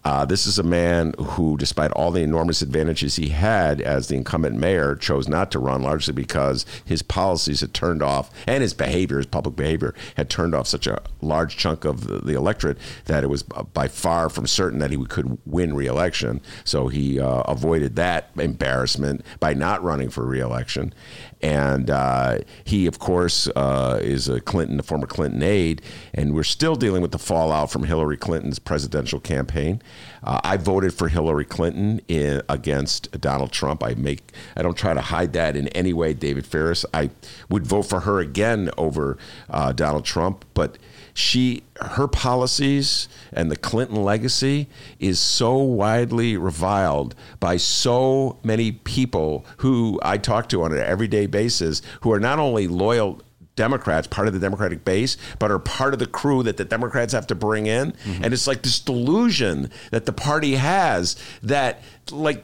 [0.04, 4.16] Uh, this is a man who, despite all the enormous advantages he had as the
[4.16, 8.74] incumbent mayor, chose not to run largely because his policies had turned off and his
[8.74, 12.78] behavior, his public behavior, had turned off such a large chunk of the, the electorate
[13.06, 16.40] that it was by far from certain that he could win re-election.
[16.64, 20.94] So he uh, avoided that embarrassment by not running for re-election.
[21.42, 25.80] And uh, he, of course, uh, is a Clinton, a former Clinton aide,
[26.12, 29.80] and we're still dealing with the fallout from Hillary Clinton's presidential campaign.
[30.22, 33.82] Uh, I voted for Hillary Clinton in, against Donald Trump.
[33.82, 36.84] I make, I don't try to hide that in any way, David Faris.
[36.92, 37.10] I
[37.48, 39.16] would vote for her again over
[39.48, 40.76] uh, Donald Trump, but
[41.20, 49.44] she her policies and the Clinton legacy is so widely reviled by so many people
[49.58, 53.20] who I talk to on an everyday basis who are not only loyal
[53.56, 57.12] Democrats, part of the Democratic base, but are part of the crew that the Democrats
[57.12, 57.92] have to bring in.
[57.92, 58.24] Mm-hmm.
[58.24, 62.42] And it's like this delusion that the party has that like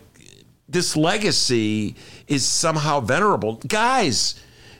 [0.68, 1.94] this legacy
[2.26, 3.54] is somehow venerable.
[3.66, 4.34] Guys,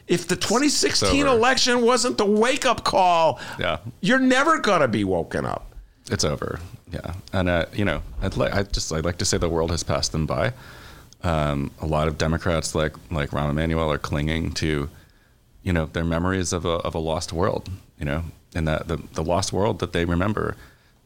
[0.09, 3.79] if the 2016 election wasn't the wake up call, Yeah.
[4.01, 5.73] you're never going to be woken up.
[6.11, 6.61] It's over.
[6.93, 9.73] Yeah, and uh, you know, I'd like I just I'd like to say the world
[9.73, 10.53] has passed them by.
[11.25, 14.89] Um, a lot of Democrats like like Rahm Emanuel are clinging to,
[15.65, 17.69] you know, their memories of a of a lost world.
[17.99, 18.23] You know,
[18.55, 20.55] and that the the lost world that they remember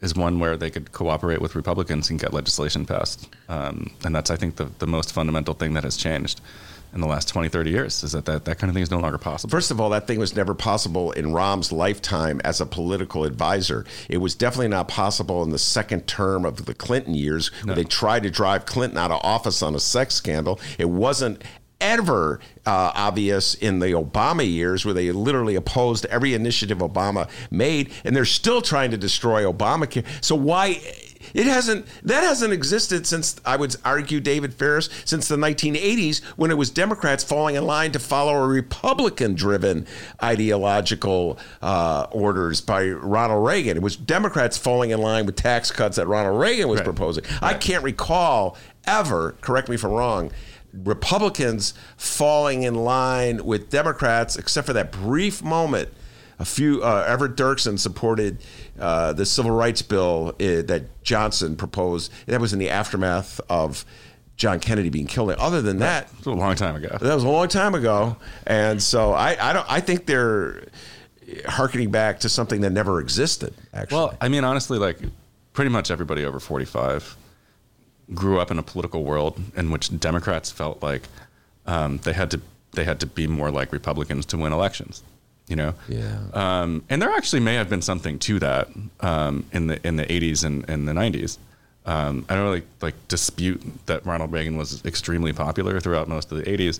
[0.03, 3.29] is one where they could cooperate with Republicans and get legislation passed.
[3.49, 6.43] Um, and that's I think the the most fundamental thing that has changed
[6.93, 8.99] in the last 20, 30 years is that that, that kind of thing is no
[8.99, 9.51] longer possible.
[9.51, 13.85] First of all, that thing was never possible in Rahm's lifetime as a political advisor.
[14.09, 17.85] It was definitely not possible in the second term of the Clinton years, where they
[17.85, 20.61] tried to drive Clinton out of office on a sex scandal.
[20.79, 21.43] It wasn't
[21.81, 27.93] ever uh, obvious in the Obama years, where they literally opposed every initiative Obama made,
[28.05, 30.05] and they're still trying to destroy Obamacare.
[30.21, 30.81] So why?
[31.35, 36.51] It hasn't that hasn't existed since I would argue David Faris since the 1980s when
[36.51, 39.87] it was Democrats falling in line to follow a Republican-driven
[40.23, 43.77] ideological uh, orders by Ronald Reagan.
[43.77, 46.85] It was Democrats falling in line with tax cuts that Ronald Reagan was Right.
[46.85, 47.25] proposing.
[47.43, 48.57] I can't recall
[48.87, 49.37] ever.
[49.41, 50.31] Correct me if I'm wrong.
[50.73, 55.89] Republicans falling in line with Democrats, except for that brief moment
[56.41, 58.39] a few uh, Everett Dirksen supported
[58.79, 62.11] uh, the civil rights bill uh, that Johnson proposed.
[62.27, 63.85] That was in the aftermath of
[64.37, 65.31] John Kennedy being killed.
[65.33, 66.97] Other than that, It was a long time ago.
[67.01, 69.67] that was a long time ago, and so I, I don't.
[69.71, 70.65] I think they're
[71.47, 73.55] harkening back to something that never existed.
[73.75, 74.99] Actually, Well, I mean, honestly, like
[75.53, 77.17] pretty much everybody over 45
[78.15, 81.03] grew up in a political world in which Democrats felt like
[81.67, 82.41] um, they had to
[82.73, 85.03] they had to be more like Republicans to win elections.
[85.51, 86.17] You know, Yeah.
[86.33, 88.69] Um, and there actually may have been something to that
[89.01, 91.39] um, in the in the 80s and, and the 90s.
[91.87, 96.39] Um, I don't really like dispute that Ronald Reagan was extremely popular throughout most of
[96.39, 96.79] the 80s,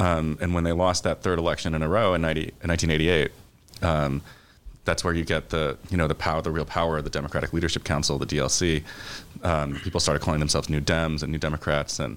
[0.00, 3.32] um, and when they lost that third election in a row in, 90, in 1988,
[3.82, 4.22] um,
[4.84, 7.52] that's where you get the you know the power, the real power of the Democratic
[7.52, 8.84] Leadership Council, the DLC.
[9.42, 12.16] Um, people started calling themselves New Dems and New Democrats, and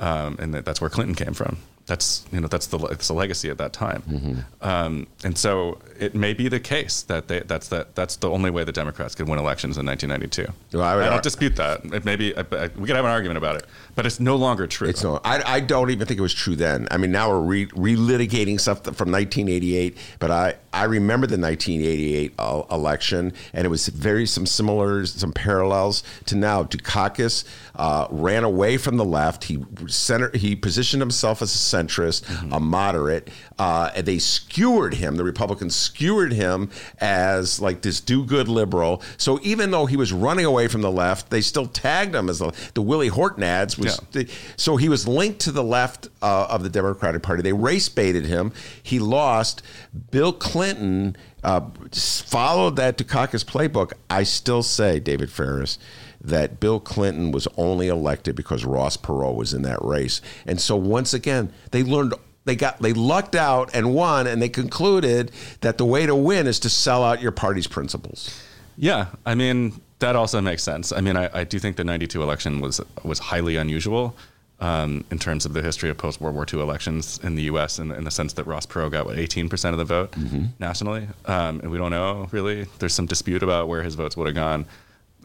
[0.00, 1.58] um, and that's where Clinton came from.
[1.90, 6.14] That's you know that's the it's the legacy at that time, um, and so it
[6.14, 9.28] may be the case that they, that's that that's the only way the Democrats could
[9.28, 10.52] win elections in 1992.
[10.78, 11.84] Well, I I don't dispute that.
[11.92, 13.66] It may be I, I, we could have an argument about it,
[14.00, 14.88] but it's no longer true.
[14.88, 15.20] It's no.
[15.26, 16.88] I, I don't even think it was true then.
[16.90, 22.32] I mean, now we're re, relitigating stuff from 1988, but I, I remember the 1988
[22.38, 26.62] uh, election, and it was very some similar, some parallels to now.
[26.64, 29.44] Dukakis uh, ran away from the left.
[29.44, 33.28] He center, he positioned himself as a centrist, a moderate.
[33.58, 35.16] Uh, and they skewered him.
[35.16, 39.02] The Republicans skewered him as like this do-good liberal.
[39.18, 42.38] So even though he was running away from the left, they still tagged him as
[42.38, 44.24] the, the Willie Horton ads was Yeah.
[44.56, 47.42] so he was linked to the left uh, of the Democratic Party.
[47.42, 48.52] They race baited him.
[48.82, 49.62] He lost.
[50.10, 53.92] Bill Clinton uh, followed that Dukakis playbook.
[54.08, 55.78] I still say, David Faris,
[56.20, 60.20] that Bill Clinton was only elected because Ross Perot was in that race.
[60.46, 62.14] And so once again, they learned.
[62.46, 66.46] They got they lucked out and won, and they concluded that the way to win
[66.46, 68.42] is to sell out your party's principles.
[68.78, 70.92] Yeah, I mean that also makes sense.
[70.92, 74.16] I mean, I, I do think the '92 election was was highly unusual
[74.60, 77.78] um, in terms of the history of post World War II elections in the U.S.
[77.78, 80.14] In, in the sense that Ross Perot got what 18 percent of the vote
[80.58, 82.66] nationally, um, and we don't know really.
[82.78, 84.66] There's some dispute about where his votes would have gone,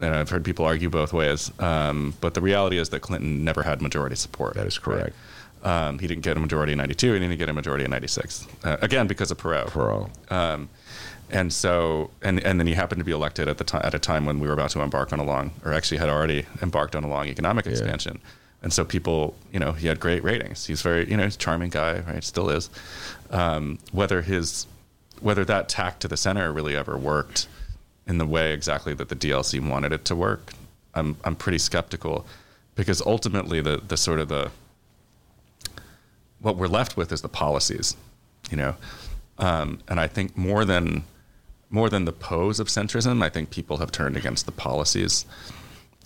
[0.00, 1.50] and I've heard people argue both ways.
[1.60, 4.54] Um, but the reality is that Clinton never had majority support.
[4.54, 5.02] That is correct.
[5.02, 5.12] right?
[5.88, 7.12] Um, he didn't get a majority in '92.
[7.14, 8.46] He didn't get a majority in '96.
[8.62, 9.66] Uh, again, because of Perot.
[9.68, 10.10] Perot.
[11.30, 13.98] And so, and, and then he happened to be elected at the time at a
[13.98, 16.94] time when we were about to embark on a long, or actually had already embarked
[16.94, 18.20] on a long economic expansion.
[18.62, 20.66] And so people, you know, he had great ratings.
[20.66, 22.22] He's very, you know, he's a charming guy, right?
[22.24, 22.70] Still is.
[23.30, 24.66] Um, whether his,
[25.20, 27.48] whether that tack to the center really ever worked
[28.06, 30.52] in the way exactly that the DLC wanted it to work,
[30.94, 32.26] I'm I'm pretty skeptical,
[32.74, 34.50] because ultimately the the sort of the
[36.40, 37.96] what we're left with is the policies,
[38.50, 38.76] you know,
[39.38, 41.04] um, and I think more than
[41.70, 45.26] more than the pose of centrism, I think people have turned against the policies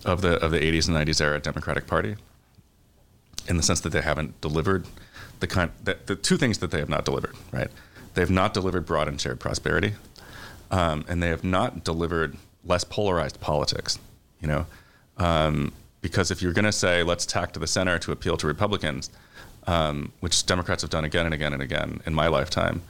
[0.05, 2.15] of the of the 80s and 90s era Democratic Party,
[3.47, 4.87] in the sense that they haven't delivered
[5.39, 7.35] the kind that the two things that they have not delivered.
[7.51, 7.69] Right,
[8.13, 9.93] they have not delivered broad and shared prosperity,
[10.71, 13.99] um, and they have not delivered less polarized politics.
[14.41, 14.65] You know,
[15.17, 18.47] um, because if you're going to say let's tack to the center to appeal to
[18.47, 19.11] Republicans,
[19.67, 22.81] um, which Democrats have done again and again and again in my lifetime,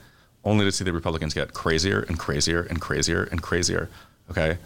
[0.44, 3.88] only to see the Republicans get crazier and crazier and crazier and crazier.
[4.30, 4.58] Okay.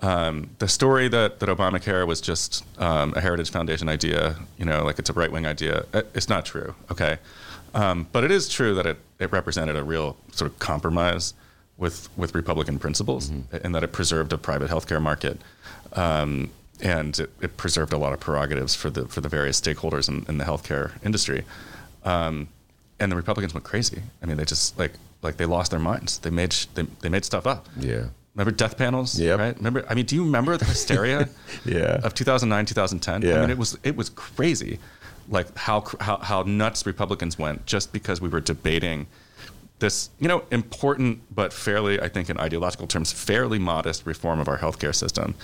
[0.00, 4.84] Um, the story that, that Obamacare was just um, a Heritage Foundation idea, you know,
[4.84, 6.74] like it's a right wing idea, uh, it's not true.
[6.90, 7.18] Okay.
[7.74, 11.34] Um, but it is true that it, it represented a real sort of compromise
[11.78, 15.40] with, with Republican principles and that it preserved a private healthcare market.
[15.94, 20.08] Um, and it, it preserved a lot of prerogatives for the, for the various stakeholders
[20.08, 21.44] in, in the healthcare industry.
[22.04, 22.48] Um,
[22.98, 24.02] and the Republicans went crazy.
[24.22, 24.92] I mean, they just like
[25.22, 26.18] like they lost their minds.
[26.18, 27.68] They made sh- they, they made stuff up.
[27.78, 28.06] Yeah.
[28.34, 29.18] Remember death panels?
[29.18, 29.34] Yeah.
[29.34, 29.56] Right.
[29.56, 29.84] Remember?
[29.88, 31.28] I mean, do you remember the hysteria?
[31.64, 32.00] Yeah.
[32.02, 33.22] Of 2009, 2010.
[33.22, 33.38] Yeah.
[33.38, 34.78] I mean, it was it was crazy,
[35.28, 39.06] like how how how nuts Republicans went just because we were debating
[39.78, 44.46] this, you know, important but fairly, I think, in ideological terms, fairly modest reform of
[44.48, 45.34] our healthcare system,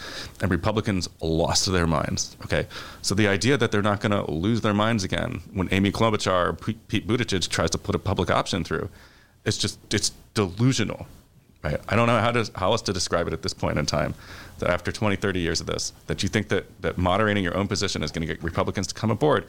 [0.40, 2.36] and Republicans lost their minds.
[2.44, 2.66] Okay,
[3.02, 6.46] so the idea that they're not going to lose their minds again when Amy Klobuchar
[6.50, 8.88] or Pete Buttigieg tries to put a public option through,
[9.44, 11.06] it's just it's delusional.
[11.62, 11.80] Right?
[11.88, 14.14] I don't know how to how else to describe it at this point in time.
[14.60, 17.68] That after 20, 30 years of this, that you think that that moderating your own
[17.68, 19.46] position is going to get Republicans to come aboard,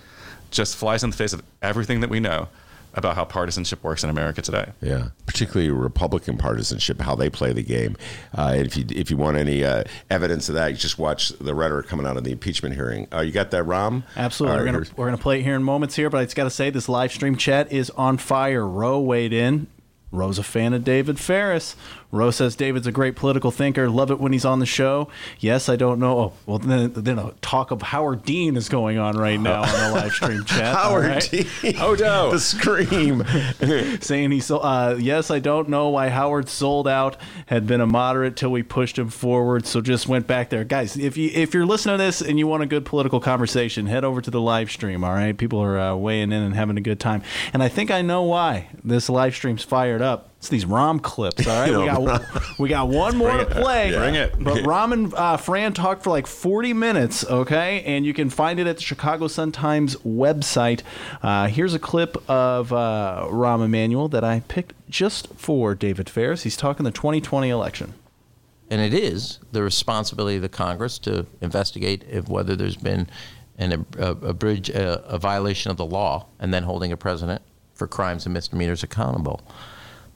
[0.52, 2.48] just flies in the face of everything that we know
[2.94, 4.72] about how partisanship works in America today.
[4.82, 7.96] Yeah, particularly Republican partisanship, how they play the game.
[8.36, 11.54] Uh, if you if you want any uh, evidence of that, you just watch the
[11.54, 13.08] rhetoric coming out of the impeachment hearing.
[13.14, 14.04] Uh, you got that, Rahm?
[14.16, 14.58] Absolutely.
[14.58, 16.46] All we're gonna we're gonna play it here in moments here, but I just got
[16.46, 18.68] to say this live stream chat is on fire.
[18.68, 19.68] Roe weighed in.
[20.12, 21.76] Roe's a fan of David Faris.
[22.12, 23.88] Roe says David's a great political thinker.
[23.88, 25.10] Love it when he's on the show.
[25.39, 26.20] Yes, I don't know.
[26.20, 29.91] Oh, well, then, then a talk of Howard Dean is going on right now on
[29.91, 30.76] the live stream chat.
[30.76, 31.30] Howard right.
[31.30, 31.45] Dean.
[31.80, 32.32] Oh, no.
[32.32, 33.24] the scream.
[34.01, 34.62] saying he sold.
[34.64, 37.16] Uh, yes, I don't know why Howard sold out.
[37.45, 40.97] Had been a moderate till we pushed him forward, so just went back there, guys.
[40.97, 44.03] If you if you're listening to this and you want a good political conversation, head
[44.03, 45.03] over to the live stream.
[45.03, 47.22] All right, people are uh, weighing in and having a good time,
[47.53, 50.29] and I think I know why this live stream's fired up.
[50.40, 51.46] It's these Rahm clips.
[51.46, 53.94] All right, we got we got one more to play.
[53.94, 54.42] Bring it.
[54.42, 57.84] But Rahm and uh, Fran talked for like 40 minutes, okay?
[57.84, 60.82] And you can find it at the Chicago Sun-Times website.
[61.22, 66.44] Uh, here's a clip of uh, Rahm Emanuel that I picked just for David Faris.
[66.44, 67.94] He's talking the 2020 election.
[68.70, 73.10] And it is the responsibility of the Congress to investigate if whether there's been
[73.58, 77.42] an, a, a bridge, a, a violation of the law, and then holding a president
[77.74, 79.42] for crimes and misdemeanors accountable.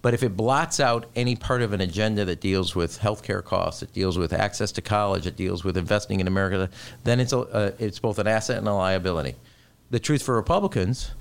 [0.03, 3.81] But if it blots out any part of an agenda that deals with healthcare costs,
[3.81, 6.69] it deals with access to college, it deals with investing in America,
[7.05, 9.35] then it's a, uh, it's both an asset and a liability.
[9.91, 11.11] The truth for Republicans,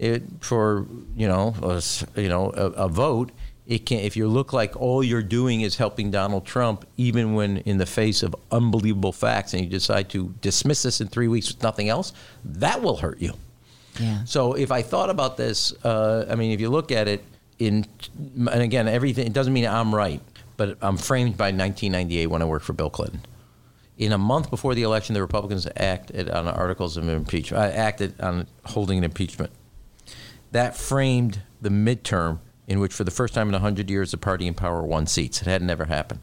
[0.00, 0.84] it for
[1.16, 1.80] you know a,
[2.20, 3.30] you know a, a vote,
[3.68, 7.58] it can if you look like all you're doing is helping Donald Trump, even when
[7.58, 11.54] in the face of unbelievable facts, and you decide to dismiss this in three weeks
[11.54, 12.12] with nothing else,
[12.44, 13.34] that will hurt you.
[14.00, 14.24] Yeah.
[14.24, 17.24] So if I thought about this, uh, I mean, if you look at it
[17.58, 17.86] in,
[18.36, 20.20] and again, everything, it doesn't mean I'm right,
[20.56, 23.20] but I'm framed by 1998 when I worked for Bill Clinton.
[23.96, 28.20] In a month before the election, the Republicans acted on articles of impeachment, uh, acted
[28.20, 29.52] on holding an impeachment.
[30.50, 34.46] That framed the midterm in which, for the first time in 100 years, the party
[34.46, 35.42] in power won seats.
[35.42, 36.20] It had never happened.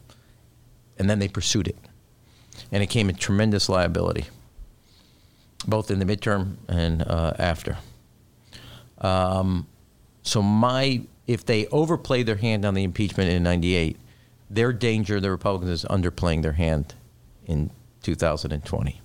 [0.98, 1.76] And then they pursued it.
[2.70, 4.24] And it came in tremendous liability,
[5.66, 7.78] both in the midterm and uh, after.
[8.98, 9.66] Um,
[10.22, 11.02] so my
[11.32, 13.96] if they overplay their hand on the impeachment in '98,
[14.50, 16.94] their danger, the Republicans, is underplaying their hand
[17.46, 17.70] in
[18.02, 19.00] 2020.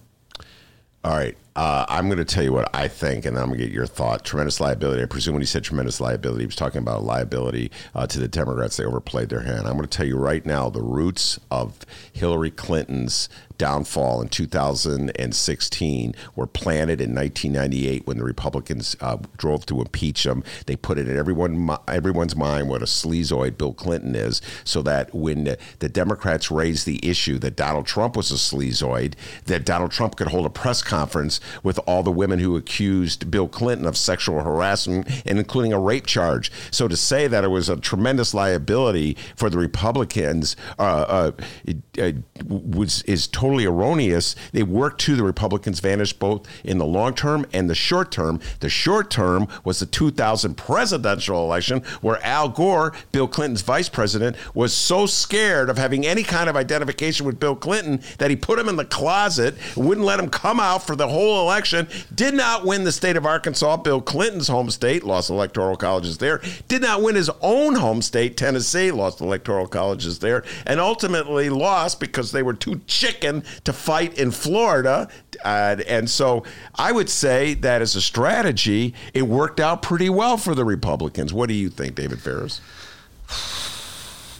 [1.04, 1.38] All right.
[1.58, 3.74] Uh, I'm going to tell you what I think, and then I'm going to get
[3.74, 4.24] your thought.
[4.24, 5.02] Tremendous liability.
[5.02, 8.28] I presume when he said tremendous liability, he was talking about liability uh, to the
[8.28, 8.78] Democrats.
[8.78, 9.66] They overplayed their hand.
[9.66, 11.80] I'm going to tell you right now the roots of
[12.14, 13.28] Hillary Clinton's
[13.58, 20.44] downfall in 2016 were planted in 1998 when the Republicans uh, drove to impeach him.
[20.66, 25.14] They put it in everyone everyone's mind what a sleazoid Bill Clinton is, so that
[25.14, 29.92] when the, the Democrats raised the issue that Donald Trump was a sleazoid, that Donald
[29.92, 33.98] Trump could hold a press conference with all the women who accused Bill Clinton of
[33.98, 36.52] sexual harassment and including a rape charge.
[36.72, 41.32] So to say that it was a tremendous liability for the Republicans uh, uh,
[41.66, 42.12] it, uh,
[42.46, 44.36] was is totally erroneous.
[44.52, 48.40] They worked to the Republicans' advantage both in the long term and the short term.
[48.60, 54.36] The short term was the 2000 presidential election where Al Gore, Bill Clinton's vice president,
[54.54, 58.60] was so scared of having any kind of identification with Bill Clinton that he put
[58.60, 62.66] him in the closet, wouldn't let him come out for the whole election, did not
[62.66, 67.02] win the state of Arkansas, Bill Clinton's home state, lost electoral colleges there, did not
[67.02, 72.44] win his own home state, Tennessee, lost electoral colleges there, and ultimately lost because they
[72.44, 75.08] were too chicken to fight in Florida.
[75.44, 76.44] Uh, and so
[76.76, 81.34] I would say that as a strategy, it worked out pretty well for the Republicans.
[81.34, 82.62] What do you think, David Faris?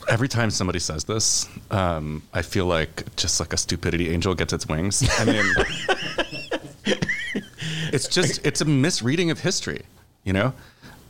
[0.10, 4.54] Every time somebody says this, um, I feel like just like a stupidity angel gets
[4.54, 5.08] its wings.
[5.20, 5.46] I mean,
[7.98, 9.82] it's just it's a misreading of history,
[10.24, 10.54] you know.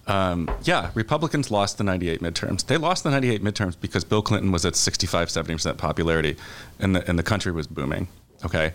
[0.07, 2.65] Um, yeah, Republicans lost the 98 midterms.
[2.65, 6.38] They lost the 98 midterms because Bill Clinton was at 65, 70% popularity
[6.79, 8.07] and the, and the country was booming.
[8.45, 8.71] Okay.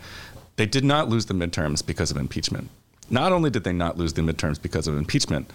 [0.56, 2.68] They did not lose the midterms because of impeachment.
[3.08, 5.50] Not only did they not lose the midterms because of impeachment,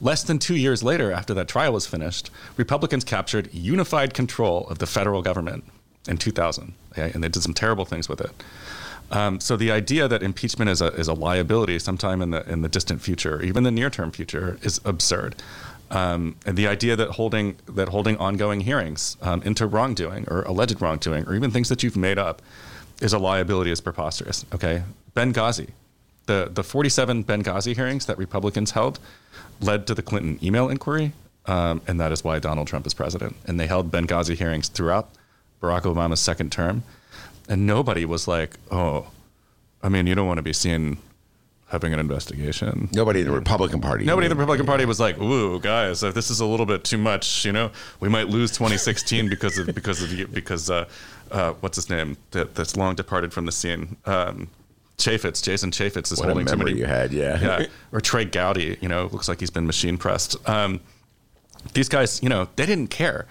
[0.00, 4.78] less than two years later, after that trial was finished, Republicans captured unified control of
[4.78, 5.64] the federal government
[6.08, 6.72] in 2000.
[6.92, 7.10] Okay?
[7.12, 8.30] And they did some terrible things with it.
[9.10, 12.62] Um, so the idea that impeachment is a, is a liability sometime in the in
[12.62, 15.34] the distant future, even the near term future, is absurd.
[15.90, 20.80] Um, and the idea that holding that holding ongoing hearings um, into wrongdoing or alleged
[20.82, 22.42] wrongdoing or even things that you've made up
[23.00, 24.44] is a liability is preposterous.
[24.54, 24.82] Okay,
[25.16, 25.70] Benghazi,
[26.26, 28.98] the the 47 Benghazi hearings that Republicans held
[29.60, 31.12] led to the Clinton email inquiry,
[31.46, 33.36] um, and that is why Donald Trump is president.
[33.46, 35.08] And they held Benghazi hearings throughout
[35.62, 36.82] Barack Obama's second term,
[37.48, 39.08] and nobody was like, "Oh,
[39.82, 40.98] I mean, you don't want to be seen
[41.68, 44.04] having an investigation." Nobody in the Republican Party.
[44.04, 46.84] Nobody in the Republican Party was like, "Ooh, guys, if this is a little bit
[46.84, 47.70] too much, you know,
[48.00, 50.86] we might lose 2016 because of because of because uh,
[51.30, 54.48] uh, what's his name that, that's long departed from the scene." Um,
[54.98, 56.80] Chaffetz, Jason Chaffetz is What a holding too memory many.
[56.80, 57.40] you had, yeah.
[57.60, 57.66] yeah.
[57.92, 60.36] Or Trey Gowdy, you know, looks like he's been machine pressed.
[60.48, 60.80] Um,
[61.72, 63.26] these guys, you know, they didn't care.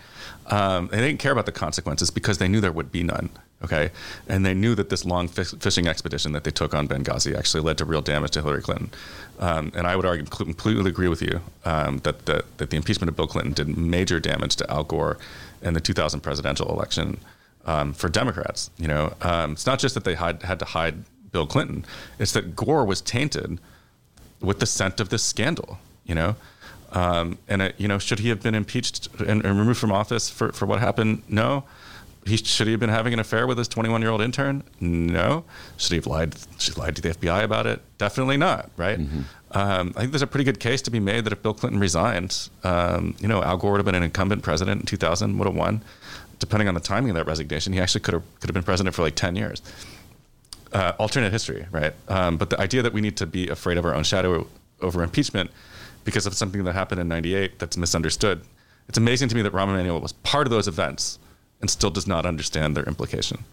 [0.46, 3.30] Um, they didn't care about the consequences because they knew there would be none.
[3.64, 3.90] Okay,
[4.28, 7.62] and they knew that this long fish, fishing expedition that they took on Benghazi actually
[7.62, 8.92] led to real damage to Hillary Clinton.
[9.40, 13.10] Um, and I would argue, completely agree with you um, that, that that the impeachment
[13.10, 15.18] of Bill Clinton did major damage to Al Gore
[15.64, 17.20] in the 2000 presidential election
[17.66, 18.70] um, for Democrats.
[18.78, 21.84] You know, um, it's not just that they had, had to hide Bill Clinton;
[22.20, 23.60] it's that Gore was tainted
[24.40, 25.80] with the scent of this scandal.
[26.06, 26.36] You know,
[26.92, 30.30] um, and it, you know, should he have been impeached and, and removed from office
[30.30, 31.24] for, for what happened?
[31.28, 31.64] No.
[32.28, 34.64] He should he have been having an affair with his 21 year old intern?
[34.80, 35.46] No.
[35.78, 36.36] Should he have lied?
[36.58, 37.82] She lied to the FBI about it?
[37.98, 38.70] Definitely not.
[38.78, 39.00] Right.
[39.52, 41.80] Um, I think there's a pretty good case to be made that if Bill Clinton
[41.80, 45.48] resigned, um, you know, Al Gore would have been an incumbent president in 2000, would
[45.48, 45.82] have won.
[46.40, 48.96] Depending on the timing of that resignation, he actually could have could have been president
[48.96, 49.62] for like 10 years.
[50.74, 51.94] Uh, alternate history, right?
[52.10, 54.48] Um, but the idea that we need to be afraid of our own shadow
[54.82, 55.50] over impeachment
[56.04, 58.42] because of something that happened in 98 that's misunderstood.
[58.88, 61.20] It's amazing to me that Rahm Emanuel was part of those events
[61.62, 63.44] and still does not understand their implication.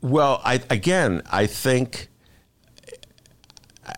[0.00, 2.08] Well, I again, I think.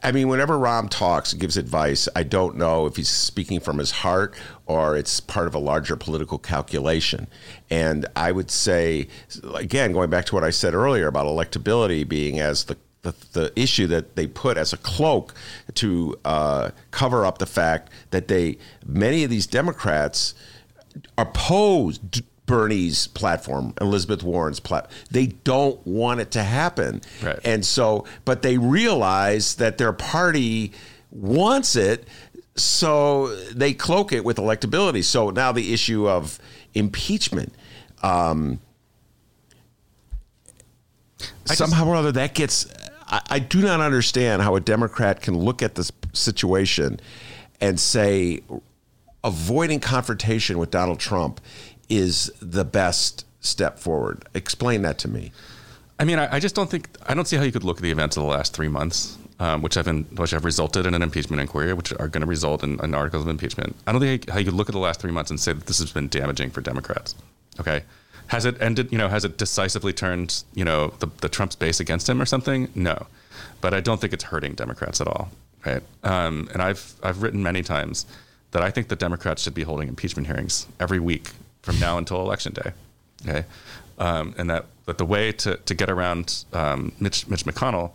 [0.02, 3.90] I mean, whenever Rahm talks, gives advice, I don't know if he's speaking from his
[3.90, 4.34] heart
[4.64, 7.26] or it's part of a larger political calculation.
[7.68, 9.08] And I would say,
[9.54, 13.52] again, going back to what I said earlier about electability being as the the, the
[13.54, 15.34] issue that they put as a cloak
[15.74, 20.34] to uh, cover up the fact that they many of these Democrats
[21.16, 24.94] opposed Bernie's platform, Elizabeth Warren's platform.
[25.10, 27.00] They don't want it to happen.
[27.22, 27.38] Right.
[27.44, 30.72] And so, but they realize that their party
[31.10, 32.06] wants it,
[32.56, 35.02] so they cloak it with electability.
[35.04, 36.38] So now the issue of
[36.74, 37.52] impeachment.
[38.02, 38.60] Um,
[41.46, 42.66] somehow or other, that gets.
[43.06, 47.00] I, I do not understand how a Democrat can look at this situation
[47.60, 48.42] and say
[49.22, 51.40] avoiding confrontation with Donald Trump
[51.88, 54.24] is the best step forward.
[54.34, 55.32] Explain that to me.
[55.98, 57.82] I mean, I, I just don't think I don't see how you could look at
[57.82, 60.94] the events of the last three months, um, which have been which have resulted in
[60.94, 63.76] an impeachment inquiry, which are going to result in, in articles of impeachment.
[63.86, 65.66] I don't think how you could look at the last three months and say that
[65.66, 67.14] this has been damaging for Democrats.
[67.60, 67.84] Okay,
[68.26, 68.90] has it ended?
[68.90, 72.26] You know, has it decisively turned you know the, the Trump's base against him or
[72.26, 72.68] something?
[72.74, 73.06] No,
[73.60, 75.30] but I don't think it's hurting Democrats at all.
[75.64, 78.04] Right, um, and I've I've written many times
[78.50, 81.30] that I think the Democrats should be holding impeachment hearings every week
[81.64, 82.72] from now until election day.
[83.22, 83.44] Okay,
[83.98, 87.92] um, and that, that the way to, to get around um, Mitch, Mitch McConnell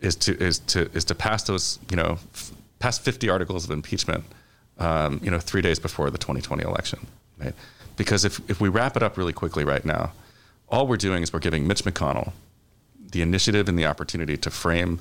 [0.00, 3.70] is to is to is to pass those you know f- pass 50 articles of
[3.70, 4.24] impeachment
[4.78, 7.06] um, you know three days before the 2020 election,
[7.38, 7.54] right?
[7.96, 10.12] Because if if we wrap it up really quickly right now,
[10.68, 12.32] all we're doing is we're giving Mitch McConnell
[13.12, 14.98] the initiative and the opportunity to frame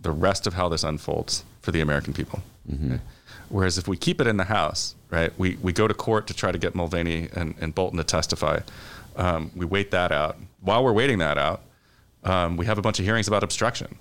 [0.00, 2.40] the rest of how this unfolds for the American people.
[2.72, 3.00] Okay?
[3.48, 6.34] Whereas if we keep it in the House, right, we, we go to court to
[6.34, 8.60] try to get Mulvaney and, and Bolton to testify.
[9.16, 10.36] Um, we wait that out.
[10.60, 11.62] While we're waiting that out,
[12.24, 13.96] um, we have a bunch of hearings about obstruction.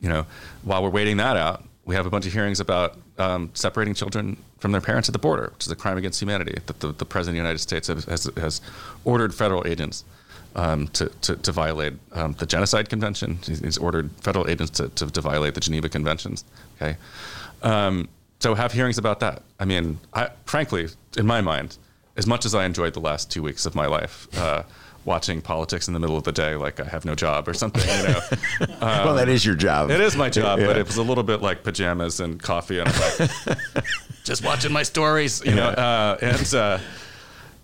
[0.00, 0.26] You know,
[0.62, 4.36] while we're waiting that out, we have a bunch of hearings about um, separating children
[4.58, 7.04] from their parents at the border, which is a crime against humanity that the, the
[7.04, 8.60] President of the United States has, has, has
[9.04, 10.04] ordered federal agents
[10.56, 13.38] um, to, to, to violate um, the Genocide Convention.
[13.44, 16.44] He's, ordered federal agents to, to, to violate the Geneva Conventions.
[16.76, 16.96] Okay.
[17.62, 18.08] Um,
[18.40, 19.42] so have hearings about that.
[19.58, 21.76] I mean, I, frankly, in my mind,
[22.16, 24.62] as much as I enjoyed the last two weeks of my life, uh,
[25.04, 27.82] watching politics in the middle of the day, like I have no job or something,
[27.82, 28.20] you know,
[28.80, 29.90] well, that is your job.
[29.90, 32.88] it is my job, but it was a little bit like pajamas and coffee, and
[32.88, 33.30] I'm like,
[34.24, 35.68] just watching my stories, you know.
[35.68, 36.78] Uh, and uh,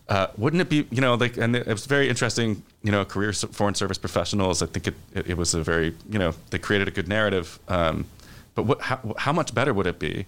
[0.09, 3.33] uh, wouldn't it be, you know, like, and it was very interesting, you know, career
[3.33, 4.63] foreign service professionals.
[4.63, 7.59] I think it, it, it was a very, you know, they created a good narrative.
[7.69, 8.07] Um,
[8.55, 10.27] but what, how, how much better would it be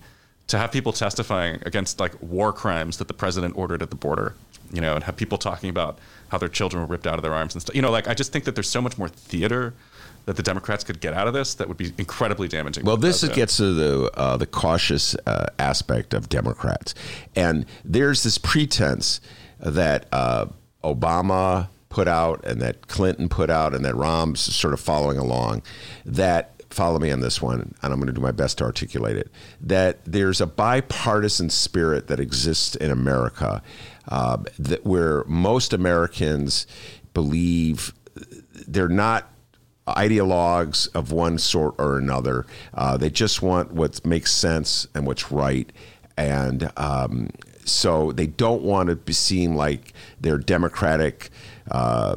[0.48, 4.34] to have people testifying against like war crimes that the president ordered at the border?
[4.72, 5.98] you know, and have people talking about
[6.28, 7.74] how their children were ripped out of their arms and stuff.
[7.74, 9.74] You know, like I just think that there's so much more theater
[10.26, 12.84] that the Democrats could get out of this that would be incredibly damaging.
[12.84, 13.36] Well, this president.
[13.36, 16.94] gets to the uh, the cautious uh, aspect of Democrats,
[17.34, 19.20] and there's this pretense
[19.60, 20.46] that uh,
[20.84, 25.62] Obama put out, and that Clinton put out, and that Rahm's sort of following along.
[26.04, 29.16] That follow me on this one, and I'm going to do my best to articulate
[29.16, 29.30] it.
[29.60, 33.62] That there's a bipartisan spirit that exists in America,
[34.08, 36.66] uh, that where most Americans
[37.14, 37.92] believe
[38.66, 39.30] they're not
[39.86, 42.46] ideologues of one sort or another.
[42.74, 45.72] Uh, they just want what makes sense and what's right.
[46.16, 47.30] And um,
[47.70, 51.30] so they don't want to seem like they're democratic
[51.70, 52.16] uh,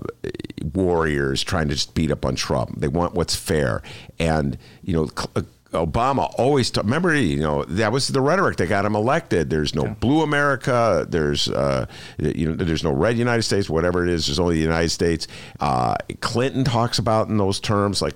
[0.74, 2.80] warriors trying to just beat up on Trump.
[2.80, 3.82] They want what's fair.
[4.20, 8.68] And, you know, cl- Obama always ta- remember you know that was the rhetoric that
[8.68, 9.50] got him elected.
[9.50, 11.06] There's no blue America.
[11.10, 11.86] There's uh,
[12.18, 13.70] you know there's no red United States.
[13.70, 15.28] Whatever it is, there's only the United States.
[15.62, 18.16] Uh, Clinton talks about in those terms like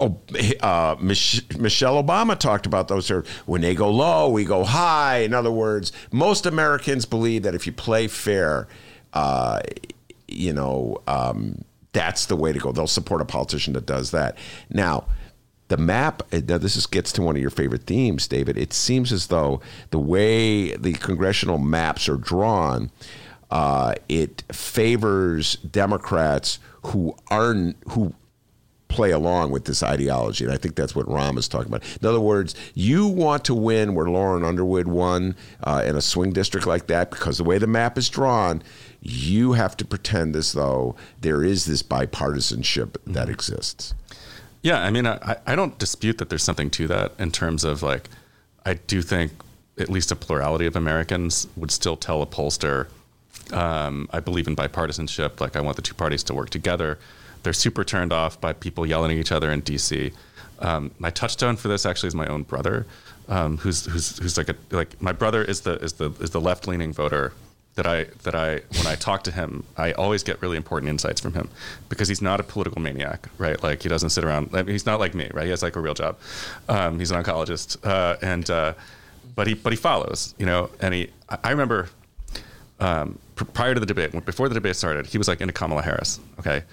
[0.00, 0.18] oh,
[0.60, 3.28] uh, Mich- Michelle Obama talked about those terms.
[3.46, 5.18] When they go low, we go high.
[5.18, 8.66] In other words, most Americans believe that if you play fair,
[9.12, 9.60] uh,
[10.26, 12.72] you know um, that's the way to go.
[12.72, 14.36] They'll support a politician that does that.
[14.70, 15.06] Now
[15.68, 18.58] the map now this is, gets to one of your favorite themes david.
[18.58, 19.60] It seems as though
[19.90, 22.90] the way the congressional maps are drawn
[23.50, 28.14] uh, it favors democrats who aren't who
[28.88, 31.84] play along with this ideology and i think that's what Rahm is talking about.
[32.00, 36.32] In other words you want to win where lauren underwood won uh, in a swing
[36.32, 38.62] district like that because the way the map is drawn
[39.00, 43.94] you have to pretend as though there is this bipartisanship that exists
[44.62, 47.82] Yeah, I mean, I, I don't dispute that there's something to that in terms of
[47.82, 48.08] like,
[48.64, 49.32] I do think
[49.78, 52.88] at least a plurality of Americans would still tell a pollster,
[53.52, 55.40] um, I believe in bipartisanship.
[55.40, 56.98] Like, I want the two parties to work together.
[57.44, 60.12] They're super turned off by people yelling at each other in D.C.
[60.58, 62.84] Um, my touchstone for this actually is my own brother,
[63.28, 66.40] um, who's who's who's like a like my brother is the is the is the
[66.40, 67.32] left leaning voter
[67.78, 71.20] that I that I when I talk to him, I always get really important insights
[71.20, 71.48] from him
[71.88, 73.62] because he's not a political maniac, right?
[73.62, 74.50] Like he doesn't sit around.
[74.52, 75.44] I mean, he's not like me, right?
[75.44, 76.18] He has like a real job.
[76.68, 78.74] Um, he's an oncologist, uh, and uh,
[79.36, 80.70] but he but he follows, you know.
[80.80, 81.10] And he,
[81.44, 81.88] I remember
[82.80, 85.82] um, pr- prior to the debate, before the debate started, he was like into Kamala
[85.82, 86.64] Harris, okay.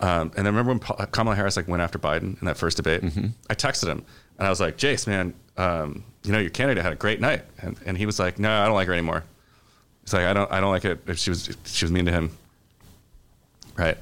[0.00, 2.76] Um, and I remember when Pa- Kamala Harris like went after Biden in that first
[2.76, 3.02] debate.
[3.50, 4.02] I texted him
[4.38, 7.42] and I was like, Jace, man, um, you know your candidate had a great night,
[7.60, 9.24] and, and he was like, No, I don't like her anymore.
[10.10, 10.98] He's like, I don't, I don't like it.
[11.06, 12.36] If she was, she was mean to him,
[13.76, 13.96] right?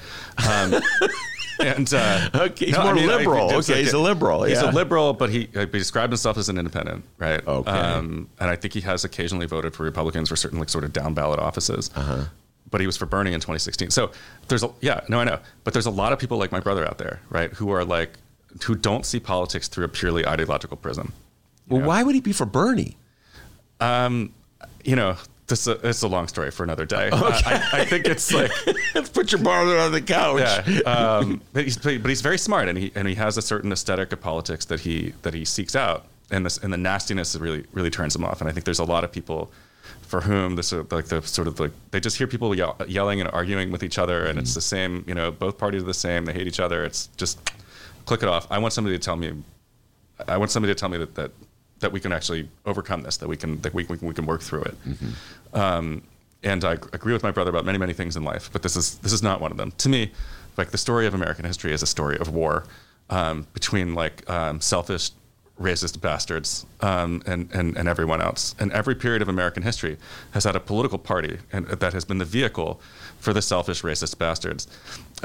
[0.49, 0.75] Um,
[1.61, 3.51] and uh, Okay, he's more liberal.
[3.51, 4.71] it's Okay, he's a liberal, He's yeah.
[4.71, 7.47] a liberal, but he, uh, he described himself as an independent, right?
[7.47, 7.71] Okay.
[7.71, 10.95] Um, and I think he has occasionally voted for Republicans for certain like sort of
[10.95, 11.91] down ballot offices.
[11.95, 12.25] Uh-huh.
[12.71, 13.91] But he was for Bernie in 2016.
[13.91, 14.11] So
[14.49, 15.41] there's a yeah, no, I know.
[15.65, 18.17] But there's a lot of people like my brother out there, right, who are like
[18.65, 21.13] who don't see politics through a purely ideological prism.
[21.69, 22.97] well why would he be for bernie
[23.79, 24.33] Um,
[24.85, 25.17] You know,
[25.49, 27.11] this is a, it's a long story for another day.
[27.19, 28.51] Uh, I, I think it's like
[29.13, 30.41] put your brother on the couch.
[30.69, 30.81] yeah.
[30.83, 34.13] Um, but he's but he's very smart, and he and he has a certain aesthetic
[34.13, 37.91] of politics that he that he seeks out, and this and the nastiness really really
[37.91, 38.41] turns him off.
[38.41, 39.51] And I think there's a lot of people
[40.03, 43.29] for whom this like the sort of like they just hear people yell, yelling and
[43.31, 45.05] arguing with each other, and it's the same.
[45.07, 46.25] You know, both parties are the same.
[46.25, 46.85] They hate each other.
[46.85, 47.39] It's just
[48.07, 48.47] click it off.
[48.51, 49.33] I want somebody to tell me.
[50.27, 51.31] I want somebody to tell me that that,
[51.81, 53.17] that we can actually overcome this.
[53.19, 54.75] That we can that we, we, can, we can work through it.
[55.55, 56.03] Um,
[56.43, 58.99] and I agree with my brother about many, many things in life, but this is
[58.99, 59.73] this is not one of them.
[59.79, 60.13] To me,
[60.57, 62.65] like the story of American history is a story of war
[63.11, 65.11] um, between like um, selfish,
[65.61, 68.55] racist bastards um, and, and and everyone else.
[68.61, 69.97] And every period of American history
[70.31, 72.81] has had a political party, and that has been the vehicle
[73.19, 74.69] for the selfish, racist bastards.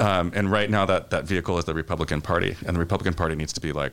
[0.00, 3.36] Um, and right now, that that vehicle is the Republican Party, and the Republican Party
[3.36, 3.92] needs to be like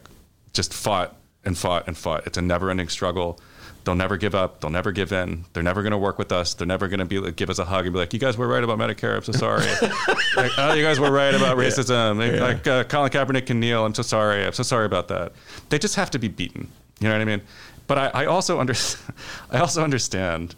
[0.53, 2.25] just fought and fought and fought.
[2.27, 3.39] It's a never-ending struggle.
[3.83, 4.61] They'll never give up.
[4.61, 5.45] They'll never give in.
[5.53, 6.53] They're never going to work with us.
[6.53, 8.37] They're never going to be like, give us a hug and be like, "You guys
[8.37, 9.15] were right about Medicare.
[9.15, 9.65] I'm so sorry.
[10.35, 12.17] like, oh, you guys were right about racism.
[12.17, 13.83] Like, like uh, Colin Kaepernick can kneel.
[13.83, 14.45] I'm so sorry.
[14.45, 15.33] I'm so sorry about that.
[15.69, 16.69] They just have to be beaten.
[16.99, 17.41] You know what I mean?
[17.87, 18.75] But I, I also under,
[19.51, 20.53] I also understand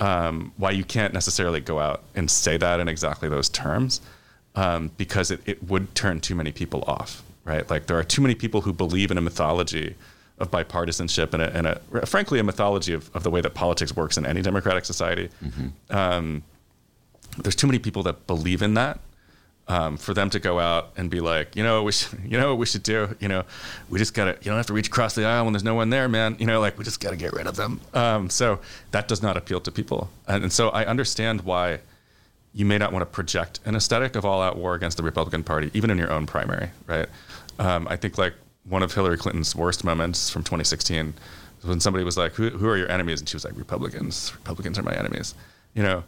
[0.00, 4.00] um, why you can't necessarily go out and say that in exactly those terms,
[4.56, 7.68] um, because it, it would turn too many people off, right?
[7.70, 9.94] Like there are too many people who believe in a mythology
[10.38, 13.96] of bipartisanship and, a, and a, frankly, a mythology of, of the way that politics
[13.96, 15.30] works in any democratic society.
[15.90, 16.42] Um,
[17.42, 19.00] there's too many people that believe in that.
[19.68, 22.50] um, for them to go out and be like, you know, we should, you know
[22.50, 23.14] what we should do.
[23.20, 23.44] You know,
[23.88, 24.32] we just gotta.
[24.40, 26.36] You don't have to reach across the aisle when there's no one there, man.
[26.38, 27.80] You know, like we just gotta get rid of them.
[27.94, 28.60] Um, so
[28.92, 31.80] that does not appeal to people, and, and so I understand why
[32.54, 35.70] you may not want to project an aesthetic of all-out war against the Republican Party,
[35.74, 37.06] even in your own primary, right?
[37.58, 38.32] Um, I think like
[38.68, 41.14] one of Hillary Clinton's worst moments from 2016
[41.62, 44.32] when somebody was like, who, "Who are your enemies?" and she was like, "Republicans.
[44.34, 45.34] Republicans are my enemies."
[45.74, 46.04] You know,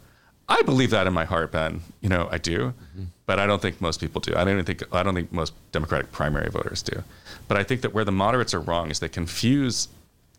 [0.47, 1.81] I believe that in my heart, Ben.
[2.01, 3.03] You know, I do, mm-hmm.
[3.25, 4.33] but I don't think most people do.
[4.35, 7.03] I don't even think I don't think most Democratic primary voters do.
[7.47, 9.87] But I think that where the moderates are wrong is they confuse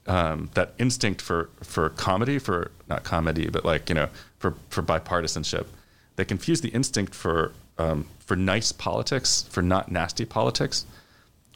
[0.06, 4.08] um, that instinct for for comedy, for not comedy, but like you know,
[4.38, 5.66] for for bipartisanship.
[6.16, 10.86] They confuse the instinct for um, for nice politics, for not nasty politics,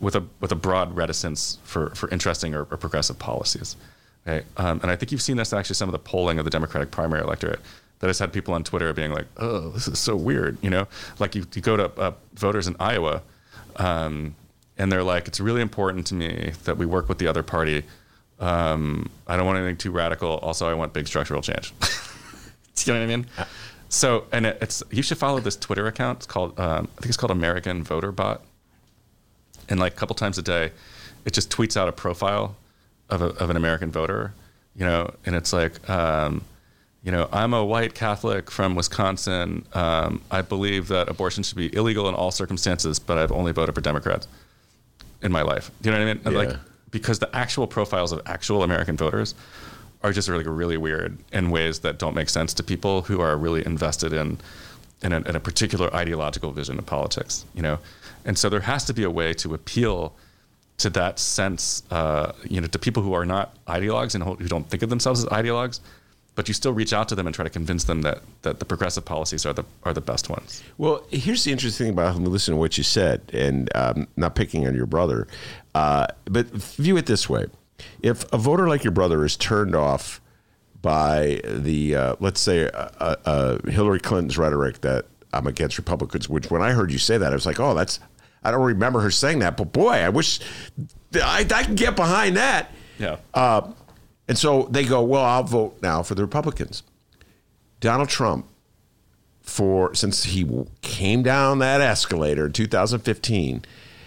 [0.01, 3.77] with a with a broad reticence for for interesting or, or progressive policies.
[4.27, 4.45] Okay?
[4.57, 6.91] Um, and I think you've seen this actually some of the polling of the Democratic
[6.91, 7.61] primary electorate
[8.01, 10.87] that has had people on Twitter being like, "Oh, this is so weird," you know,
[11.19, 13.23] like you, you go to uh, voters in Iowa,
[13.77, 14.35] um,
[14.77, 17.85] and they're like, "It's really important to me that we work with the other party.
[18.41, 20.39] Um, I don't want anything too radical.
[20.39, 21.73] Also, I want big structural change."
[22.85, 23.27] you know what I mean?
[23.89, 26.19] So, and it, it's you should follow this Twitter account.
[26.19, 28.43] It's called um, I think it's called American Voter Bot,
[29.69, 30.73] and like a couple times a day,
[31.25, 32.57] it just tweets out a profile
[33.11, 34.33] of, a, of an American voter,
[34.77, 35.89] you know, and it's like.
[35.89, 36.45] Um,
[37.05, 39.67] you know, I'm a white Catholic from Wisconsin.
[39.75, 43.75] Um, I believe that abortion should be illegal in all circumstances, but I've only voted
[43.75, 44.27] for Democrats
[45.23, 45.71] in my life.
[45.83, 46.23] Do you know what I mean?
[46.25, 46.51] Yeah.
[46.51, 46.59] Like,
[46.91, 49.35] because the actual profiles of actual American voters
[50.03, 53.37] are just really, really weird in ways that don't make sense to people who are
[53.37, 54.39] really invested in
[55.03, 57.45] in a, in a particular ideological vision of politics.
[57.55, 57.79] You know,
[58.25, 60.15] and so there has to be a way to appeal
[60.79, 64.69] to that sense, uh, you know, to people who are not ideologues and who don't
[64.69, 65.81] think of themselves as ideologues
[66.35, 68.65] but you still reach out to them and try to convince them that, that the
[68.65, 70.63] progressive policies are the are the best ones.
[70.79, 74.67] Well, here's the interesting thing about listening to what you said, and um, not picking
[74.67, 75.29] on your brother,
[75.75, 77.47] uh, but view it this way:
[78.03, 80.21] if a voter like your brother is turned off
[80.83, 86.63] by the uh, let's say uh, Hillary Clinton's rhetoric that I'm against Republicans, which when
[86.63, 88.01] I heard you say that, I was like, oh, that's
[88.45, 90.41] I don't remember her saying that, but boy, I wish
[91.15, 92.71] I, I can get behind that.
[92.99, 93.17] Yeah.
[93.33, 93.73] Uh,
[94.29, 96.83] and so they go, well, I'll vote now for the Republicans.
[97.81, 98.47] Donald Trump,
[99.43, 100.49] for since he
[100.81, 103.65] came down that escalator in 2015,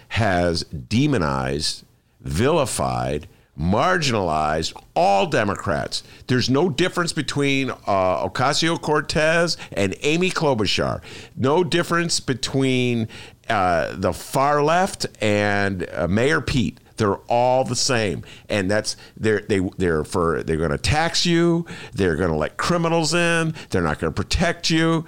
[0.08, 1.84] has demonized,
[2.20, 3.28] vilified,
[3.58, 6.02] marginalized all Democrats.
[6.26, 11.00] There's no difference between uh, Ocasio Cortez and Amy Klobuchar.
[11.36, 13.08] No difference between
[13.48, 16.78] uh, the far left and uh, Mayor Pete.
[16.96, 21.64] They're all the same, and that's they're they they're for they're going to tax you.
[21.92, 23.54] They're going to let criminals in.
[23.70, 25.04] They're not going to protect you.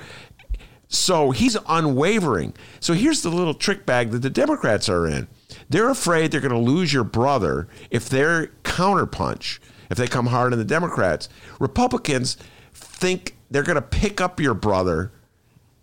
[0.88, 2.55] So he's unwavering.
[2.78, 5.26] So here's the little trick bag that the Democrats are in.
[5.70, 9.58] They're afraid they're going to lose your brother if they're counterpunch,
[9.90, 11.28] if they come hard on the Democrats.
[11.58, 12.36] Republicans
[12.74, 15.12] think they're going to pick up your brother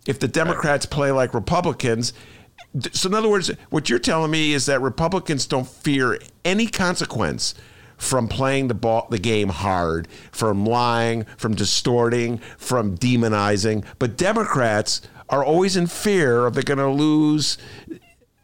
[0.06, 2.12] if the Democrats play like Republicans
[2.92, 7.54] so, in other words, what you're telling me is that Republicans don't fear any consequence
[7.96, 13.84] from playing the ball, the game hard, from lying, from distorting, from demonizing.
[13.98, 17.58] But Democrats are always in fear of they're going to lose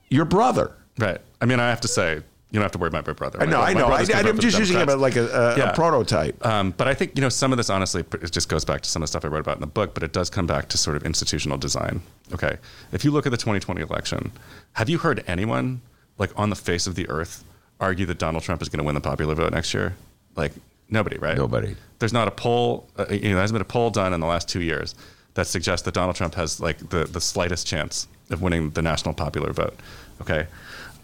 [0.08, 0.76] your brother.
[0.98, 1.20] Right.
[1.44, 2.22] I mean, I have to say, you
[2.54, 3.38] don't have to worry about my brother.
[3.42, 3.88] I know, I know.
[3.88, 5.70] I, am just using him like a, a, yeah.
[5.72, 6.42] a prototype.
[6.46, 8.88] Um, but I think you know some of this honestly it just goes back to
[8.88, 10.70] some of the stuff I wrote about in the book, but it does come back
[10.70, 12.00] to sort of institutional design.
[12.32, 12.56] Okay,
[12.92, 14.32] if you look at the 2020 election,
[14.72, 15.82] have you heard anyone
[16.16, 17.44] like on the face of the earth
[17.78, 19.96] argue that Donald Trump is going to win the popular vote next year?
[20.34, 20.52] Like
[20.88, 21.36] nobody, right?
[21.36, 21.76] Nobody.
[21.98, 22.88] There's not a poll.
[22.96, 24.94] Uh, you know, there hasn't been a poll done in the last two years
[25.34, 29.12] that suggests that Donald Trump has like the the slightest chance of winning the national
[29.12, 29.78] popular vote.
[30.20, 30.46] Okay.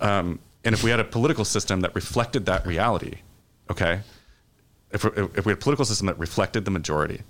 [0.00, 3.18] Um, and if we had a political system that reflected that reality,
[3.70, 4.00] okay,
[4.90, 7.22] if, if we had a political system that reflected the majority,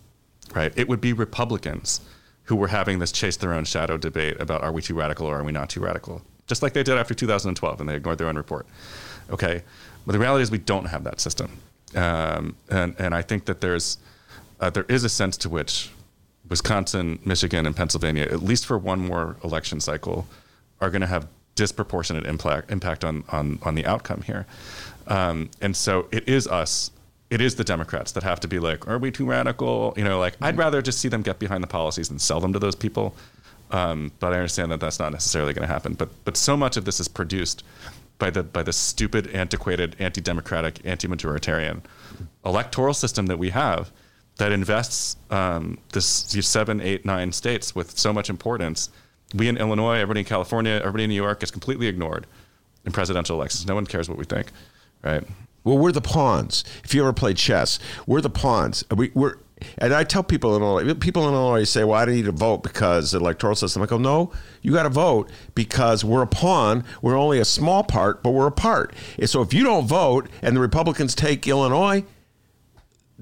[0.55, 2.01] right, it would be Republicans
[2.45, 5.39] who were having this chase their own shadow debate about are we too radical or
[5.39, 8.29] are we not too radical, just like they did after 2012 and they ignored their
[8.29, 8.67] own report,
[9.31, 9.63] okay.
[10.07, 11.59] But the reality is we don't have that system,
[11.95, 13.99] um, and and I think that there's
[14.59, 15.91] uh, there is a sense to which
[16.49, 20.27] Wisconsin, Michigan, and Pennsylvania, at least for one more election cycle,
[20.81, 21.29] are going to have
[21.61, 24.47] disproportionate impact impact on on on the outcome here.
[25.07, 26.91] Um, and so it is us,
[27.29, 29.93] it is the Democrats that have to be like, are we too radical?
[29.99, 32.53] You know, like I'd rather just see them get behind the policies and sell them
[32.53, 33.15] to those people.
[33.73, 35.95] Um, but I understand that that's not necessarily going to happen.
[35.95, 37.65] But but so much of this is produced
[38.19, 41.83] by the by the stupid, antiquated, anti-democratic, anti-majoritarian
[42.45, 43.91] electoral system that we have
[44.37, 48.91] that invests um, this these seven, eight, nine states with so much importance
[49.35, 52.27] we in Illinois, everybody in California, everybody in New York gets completely ignored
[52.85, 53.67] in presidential elections.
[53.67, 54.49] No one cares what we think,
[55.03, 55.23] right?
[55.63, 56.65] Well, we're the pawns.
[56.85, 58.83] If you ever played chess, we're the pawns.
[58.95, 59.37] We, we're,
[59.77, 62.33] and I tell people in Illinois, people in Illinois say, "Well, I don't need to
[62.33, 66.27] vote because the electoral system." I go, "No, you got to vote because we're a
[66.27, 66.83] pawn.
[67.03, 68.95] We're only a small part, but we're a part.
[69.19, 72.05] And so if you don't vote and the Republicans take Illinois."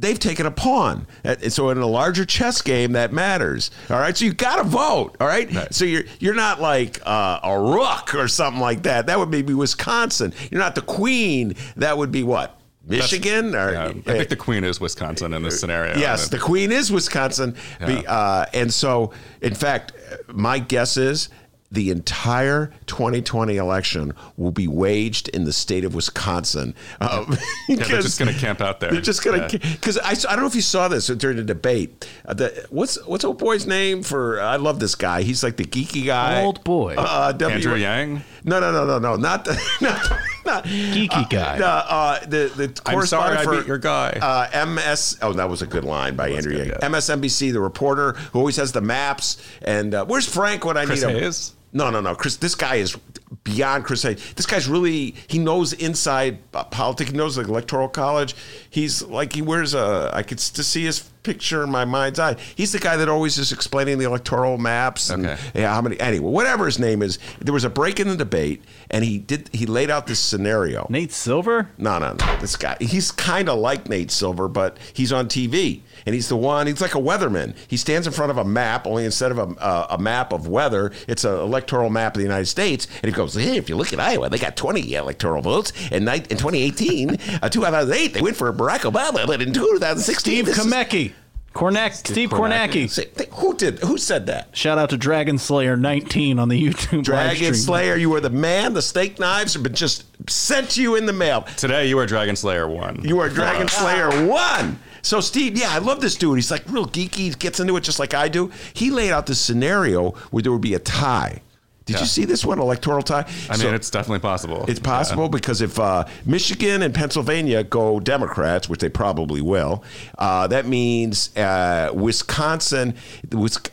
[0.01, 3.71] They've taken a pawn, Uh, so in a larger chess game that matters.
[3.91, 5.17] All right, so you've got to vote.
[5.21, 5.51] All right?
[5.75, 9.07] so you're you're not like uh, a rook or something like that.
[9.07, 10.33] That would be Wisconsin.
[10.51, 11.55] You're not the queen.
[11.77, 13.55] That would be what Michigan.
[13.55, 15.97] or, Yeah, I think the queen is Wisconsin in this scenario.
[15.99, 17.55] Yes, the queen is Wisconsin.
[17.85, 19.93] Be- uh, and so, in fact,
[20.33, 21.29] my guess is
[21.71, 26.75] the entire 2020 election will be waged in the state of Wisconsin.
[27.01, 27.27] Uh,
[27.69, 28.91] Yeah, they're just going to camp out there.
[28.91, 29.59] They're just gonna Yeah.
[29.73, 32.09] because I, I don't know if you saw this during the debate.
[32.25, 34.41] Uh, the, what's what's old boy's name for?
[34.41, 35.23] I love this guy.
[35.23, 36.43] He's like the geeky guy.
[36.43, 36.95] Old boy.
[36.97, 38.23] Uh, w, Andrew Yang.
[38.45, 39.53] No, no, no, no, no, not the
[39.83, 40.11] not,
[40.47, 41.59] not Geeky guy.
[41.59, 44.11] uh, uh, the the I'm sorry correspondent I for beat your guy.
[44.23, 45.19] Uh, MS.
[45.21, 46.77] Oh, that was a good line by Andrew good, Yang.
[46.81, 46.89] yeah.
[46.89, 49.37] MSNBC, the reporter who always has the maps.
[49.61, 51.19] And uh, where's Frank when I Chris need him?
[51.23, 51.53] Hayes?
[51.73, 52.14] No, no, no.
[52.14, 52.97] Chris, this guy is
[53.45, 54.33] beyond Chris Hayes.
[54.35, 57.11] This guy's really he knows inside uh, politics.
[57.11, 58.35] He knows the electoral college.
[58.71, 60.11] He's like he wears a.
[60.14, 62.37] I could just see his picture in my mind's eye.
[62.55, 65.39] He's the guy that always is explaining the electoral maps and Okay.
[65.55, 66.01] yeah, how many.
[66.01, 69.51] Anyway, whatever his name is, there was a break in the debate, and he did.
[69.53, 70.87] He laid out this scenario.
[70.89, 71.71] Nate Silver?
[71.77, 72.37] No, no, no.
[72.41, 75.83] This guy, he's kind of like Nate Silver, but he's on TV.
[76.09, 77.55] And he's the one, he's like a weatherman.
[77.69, 80.49] He stands in front of a map, only instead of a, uh, a map of
[80.49, 82.87] weather, it's an electoral map of the United States.
[83.03, 85.71] And he goes, hey, if you look at Iowa, they got 20 electoral votes.
[85.93, 89.27] In, ni- in 2018, uh, 2008, they went for Barack Obama.
[89.27, 91.13] But in 2016, Steve this is- Komecki.
[91.55, 92.89] Kornak, Steve Kornacki.
[92.89, 93.81] Say- Who did?
[93.81, 94.57] Who said that?
[94.57, 97.55] Shout out to Dragon Slayer 19 on the YouTube live Dragon stream.
[97.55, 98.75] Slayer, you were the man.
[98.75, 101.43] The steak knives have been just sent to you in the mail.
[101.57, 103.01] Today you are Dragon Slayer one.
[103.03, 104.79] You are Dragon Slayer one.
[105.09, 106.37] So Steve, yeah, I love this dude.
[106.37, 107.15] He's like real geeky.
[107.17, 108.51] He gets into it just like I do.
[108.75, 111.41] He laid out this scenario where there would be a tie.
[111.87, 112.01] Did Yeah.
[112.01, 113.25] you see this one, electoral tie?
[113.49, 114.67] I mean, it's definitely possible.
[114.69, 119.83] It's possible because if uh, Michigan and Pennsylvania go Democrats, which they probably will,
[120.19, 122.95] uh, that means uh, Wisconsin.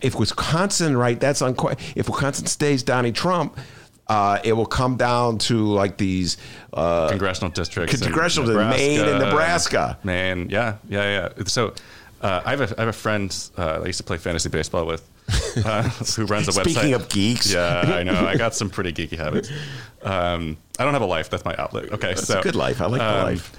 [0.01, 1.77] If Wisconsin, right, that's unquite.
[1.97, 3.57] If Wisconsin stays Donnie Trump,
[4.07, 6.37] uh, it will come down to like these.
[6.73, 8.01] Uh, congressional districts.
[8.01, 9.97] Congressional districts, Maine and Nebraska.
[10.03, 11.43] Maine, yeah, yeah, yeah.
[11.45, 11.73] So
[12.21, 14.85] uh, I have a I have a friend uh, I used to play fantasy baseball
[14.85, 15.07] with,
[15.65, 15.83] uh,
[16.15, 16.71] who runs a website.
[16.71, 17.51] Speaking of geeks.
[17.51, 18.25] yeah, I know.
[18.25, 19.49] I got some pretty geeky habits.
[20.03, 21.29] Um, I don't have a life.
[21.29, 21.91] That's my outlet.
[21.91, 22.81] Okay, That's so a good life.
[22.81, 23.51] I like um, life.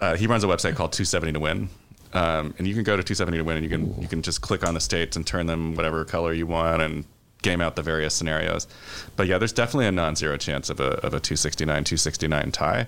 [0.00, 1.68] Uh, he runs a website called 270 to Win.
[2.14, 4.42] Um, and you can go to 270 to win and you can you can just
[4.42, 7.06] click on the states and turn them whatever color you want and
[7.42, 8.66] game out the various scenarios.
[9.16, 12.86] But yeah, there's definitely a non-zero chance of a of a 269 269 tie.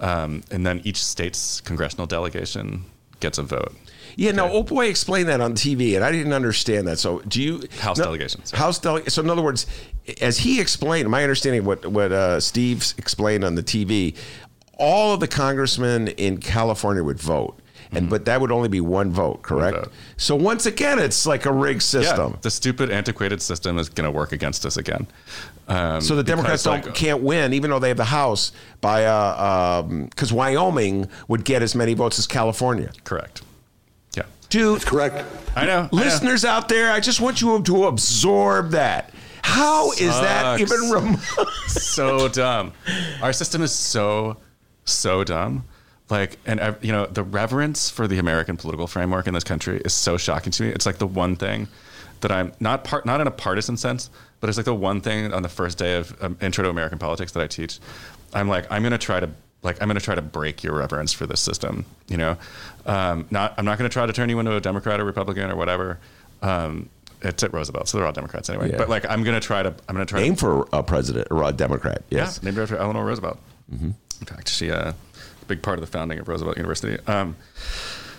[0.00, 2.84] Um, and then each state's congressional delegation
[3.20, 3.74] gets a vote.
[4.16, 6.98] Yeah, no, old boy explained that on TV, and I didn't understand that.
[6.98, 8.58] So, do you House no, delegation, sorry.
[8.58, 9.10] House delegation.
[9.10, 9.66] So, in other words,
[10.20, 14.16] as he explained, my understanding of what what uh, Steve explained on the TV,
[14.76, 17.60] all of the congressmen in California would vote,
[17.92, 19.78] and but that would only be one vote, correct?
[19.78, 19.92] Mm-hmm.
[20.16, 22.32] So once again, it's like a rigged system.
[22.32, 25.06] Yeah, the stupid antiquated system is going to work against us again.
[25.68, 28.52] Um, So the Democrats because, don't like, can't win, even though they have the House,
[28.80, 29.02] by
[30.10, 32.90] because Wyoming would get as many votes as California.
[33.04, 33.42] Correct.
[34.16, 34.24] Yeah.
[34.48, 35.24] Dude, Correct.
[35.56, 35.80] I know.
[35.80, 35.88] I know.
[35.92, 39.12] listeners out there, I just want you to absorb that.
[39.42, 41.18] How is that even remote?
[41.68, 42.72] so dumb.
[43.22, 44.36] Our system is so
[44.84, 45.64] so dumb.
[46.10, 49.92] Like, and you know, the reverence for the American political framework in this country is
[49.92, 50.68] so shocking to me.
[50.70, 51.68] It's like the one thing
[52.20, 55.32] that I'm not part, not in a partisan sense, but it's like the one thing
[55.32, 57.78] on the first day of um, Intro to American Politics that I teach.
[58.32, 59.30] I'm like, I'm gonna try to
[59.62, 61.84] like, I'm gonna try to break your reverence for this system.
[62.08, 62.36] You know,
[62.86, 65.56] um, not I'm not gonna try to turn you into a Democrat or Republican or
[65.56, 65.98] whatever.
[66.42, 66.88] Um,
[67.20, 68.70] it's at Roosevelt, so they're all Democrats anyway.
[68.70, 68.78] Yeah.
[68.78, 71.28] But like, I'm gonna try to, I'm gonna try to Name to for a president
[71.30, 72.04] or a Democrat.
[72.10, 72.38] Yes.
[72.40, 73.38] yeah, named after Eleanor Roosevelt.
[73.72, 73.90] Mm-hmm.
[74.20, 74.92] In fact, she uh,
[75.48, 76.98] big part of the founding of Roosevelt University.
[77.06, 77.36] Um,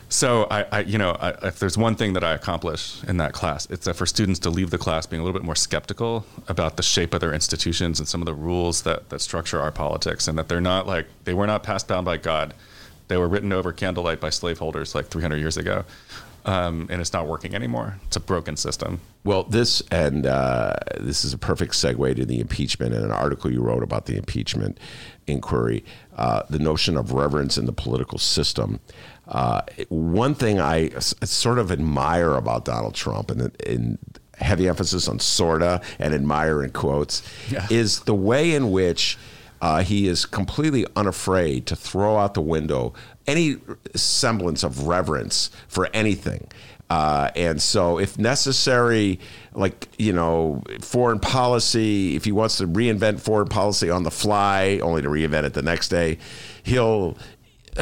[0.09, 3.33] so I, I, you know, I, if there's one thing that I accomplish in that
[3.33, 6.25] class, it's that for students to leave the class being a little bit more skeptical
[6.47, 9.71] about the shape of their institutions and some of the rules that that structure our
[9.71, 12.55] politics, and that they're not like they were not passed down by God.
[13.07, 15.85] They were written over candlelight by slaveholders like 300 years ago,
[16.45, 17.99] um, and it's not working anymore.
[18.07, 19.01] It's a broken system.
[19.23, 23.51] Well, this and uh, this is a perfect segue to the impeachment and an article
[23.51, 24.79] you wrote about the impeachment
[25.27, 25.83] inquiry.
[26.19, 28.81] Uh, the notion of reverence in the political system.
[29.29, 33.97] Uh, one thing I s- sort of admire about Donald Trump, and, and
[34.37, 37.65] heavy emphasis on sorta and admire in quotes, Yeah.
[37.69, 39.17] is the way in which
[39.61, 42.93] uh, he is completely unafraid to throw out the window
[43.25, 43.55] any
[43.95, 46.47] semblance of reverence for anything.
[46.89, 49.19] Uh, and so, if necessary,
[49.53, 54.79] like, you know, foreign policy, if he wants to reinvent foreign policy on the fly,
[54.81, 56.17] only to reinvent it the next day,
[56.63, 57.17] he'll.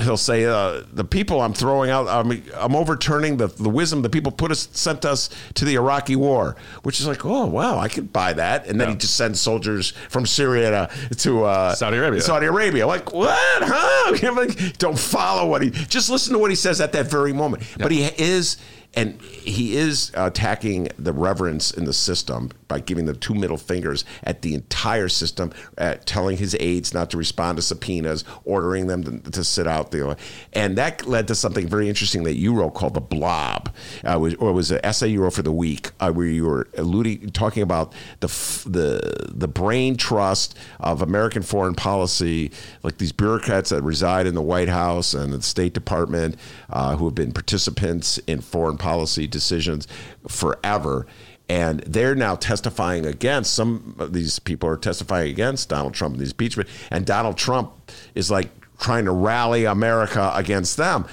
[0.02, 4.10] He'll say, uh, "The people I'm throwing out, I'm, I'm overturning the, the wisdom the
[4.10, 7.88] people put us sent us to the Iraqi War," which is like, "Oh wow, I
[7.88, 8.94] could buy that." And then Yeah.
[8.94, 12.22] he just sends soldiers from Syria to, to uh, Saudi Arabia.
[12.22, 12.86] Saudi Arabia.
[12.86, 13.40] Like what?
[13.64, 14.34] Huh?
[14.36, 15.72] Like, Don't follow what he.
[15.72, 17.64] Just listen to what he says at that very moment.
[17.80, 18.58] But he is,
[18.98, 24.04] and he is attacking the reverence in the system by giving the two middle fingers
[24.24, 29.04] at the entire system, at telling his aides not to respond to subpoenas, ordering them
[29.04, 30.18] to, to sit out there,
[30.52, 33.72] and that led to something very interesting that you wrote called the Blob,
[34.04, 36.68] uh, was, or was an essay you wrote for the week uh, where you were
[36.76, 38.28] alluding, talking about the
[38.66, 44.42] the the brain trust of American foreign policy, like these bureaucrats that reside in the
[44.42, 46.36] White House and the State Department,
[46.72, 48.87] uh, who have been participants in foreign policy
[49.28, 49.88] decisions
[50.28, 51.06] forever.
[51.50, 56.22] And they're now testifying against some of these people are testifying against Donald Trump and
[56.22, 56.68] these impeachment.
[56.92, 57.72] And Donald Trump
[58.16, 61.06] is like trying to rally America against them.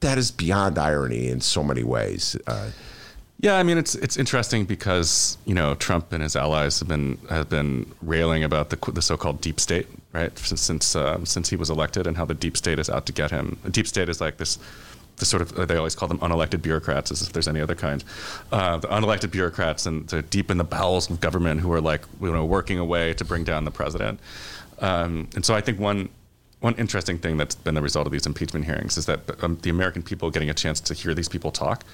[0.00, 2.36] That is beyond irony in so many ways.
[2.46, 2.70] Uh,
[3.40, 7.18] Yeah, I mean it's it's interesting because you know Trump and his allies have been
[7.28, 10.32] have been railing about the the so-called deep state, right?
[10.38, 13.12] Since since um, since he was elected, and how the deep state is out to
[13.12, 13.58] get him.
[13.64, 14.58] The deep state is like this.
[15.16, 18.02] The sort of they always call them unelected bureaucrats, as if there's any other kind.
[18.50, 22.02] Uh, the unelected bureaucrats and they're deep in the bowels of government who are like
[22.20, 24.18] you know working away to bring down the president.
[24.80, 26.08] Um, and so I think one
[26.64, 29.68] one interesting thing that's been the result of these impeachment hearings is that um, the
[29.68, 31.84] American people getting a chance to hear these people talk,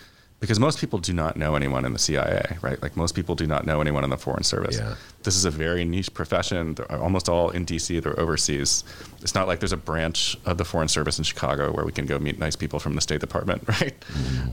[0.40, 2.80] because most people do not know anyone in the CIA, right?
[2.82, 4.78] Like most people do not know anyone in the Foreign Service.
[4.78, 4.94] Yeah.
[5.22, 6.74] This is a very niche profession.
[6.74, 8.02] They're almost all in DC.
[8.02, 8.82] They're overseas.
[9.20, 12.06] It's not like there's a branch of the Foreign Service in Chicago where we can
[12.06, 13.94] go meet nice people from the State Department, right?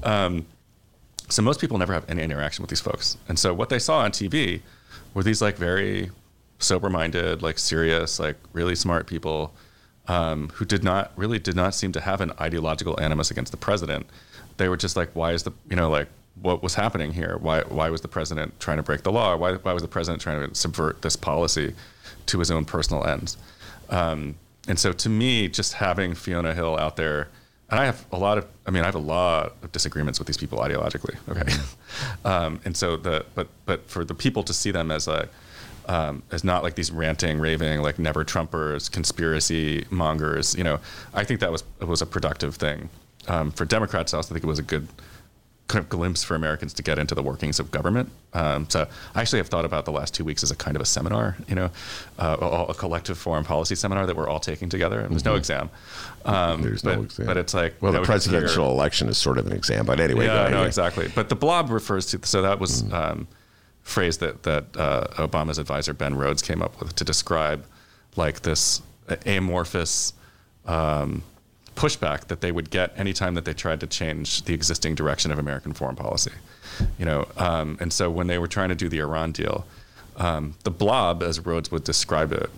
[0.04, 0.46] Um,
[1.30, 3.18] so most people never have any interaction with these folks.
[3.30, 4.62] And so what they saw on TV
[5.14, 6.12] were these like very
[6.60, 9.54] sober-minded, like serious, like really smart people
[10.08, 13.58] um, who did not really did not seem to have an ideological animus against the
[13.58, 14.06] president.
[14.58, 16.08] They were just like, why is the you know like
[16.42, 17.38] what was happening here?
[17.40, 19.36] Why why was the president trying to break the law?
[19.36, 21.74] Why why was the president trying to subvert this policy
[22.28, 23.38] to his own personal ends?
[23.90, 24.36] Um,
[24.68, 27.30] and so to me, just having Fiona Hill out there,
[27.70, 30.28] and I have a lot of, I mean, I have a lot of disagreements with
[30.28, 31.16] these people ideologically.
[31.30, 31.54] Okay,
[32.30, 35.30] um, and so the but but for the people to see them as a
[35.88, 40.54] um, as not like these ranting, raving, like never Trumpers, conspiracy mongers.
[40.56, 40.80] You know,
[41.14, 42.90] I think that was was a productive thing
[43.28, 44.14] um, for Democrats.
[44.14, 44.88] I also think it was a good
[45.68, 48.10] kind of glimpse for Americans to get into the workings of government.
[48.34, 50.82] Um, so I actually have thought about the last two weeks as a kind of
[50.82, 51.70] a seminar, you know,
[52.18, 55.02] uh, a, a collective foreign policy seminar that we're all taking together.
[55.02, 55.70] And there's no exam.
[56.24, 56.64] Um, Mm-hmm.
[56.64, 57.26] There's but, no exam.
[57.26, 59.86] But it's like well, the know, we hear- presidential election is sort of an exam.
[59.86, 61.10] But anyway, yeah, no, exactly.
[61.14, 62.94] But the blob refers to so that was Mm.
[62.94, 63.28] um,
[63.84, 67.66] phrase that that uh, Obama's advisor Ben Rhodes came up with to describe
[68.16, 68.82] like this
[69.26, 70.14] amorphous
[70.66, 71.24] um,
[71.78, 75.40] pushback that they would get anytime that they tried to change the existing direction of
[75.40, 76.32] American foreign policy.
[76.98, 79.66] You know, um, and so when they were trying to do the Iran deal,
[80.18, 82.50] um, the blob, as Rhodes would describe it,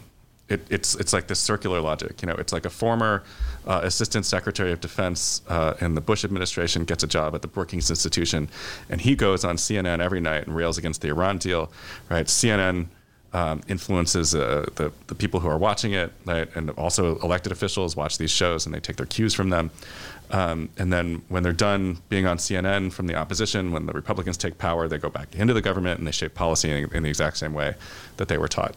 [0.47, 2.21] it, it's it's like this circular logic.
[2.21, 3.23] You know, it's like a former
[3.67, 7.47] uh, assistant secretary of defense uh, in the Bush administration gets a job at the
[7.47, 8.49] Brookings Institution,
[8.89, 11.71] and he goes on CNN every night and rails against the Iran deal.
[12.09, 12.25] Right?
[12.25, 12.87] CNN
[13.33, 16.47] um, influences uh, the the people who are watching it, right?
[16.55, 19.71] and also elected officials watch these shows and they take their cues from them.
[20.31, 24.37] Um, and then when they're done being on CNN from the opposition, when the Republicans
[24.37, 27.09] take power, they go back into the government and they shape policy in, in the
[27.09, 27.75] exact same way
[28.17, 28.75] that they were taught.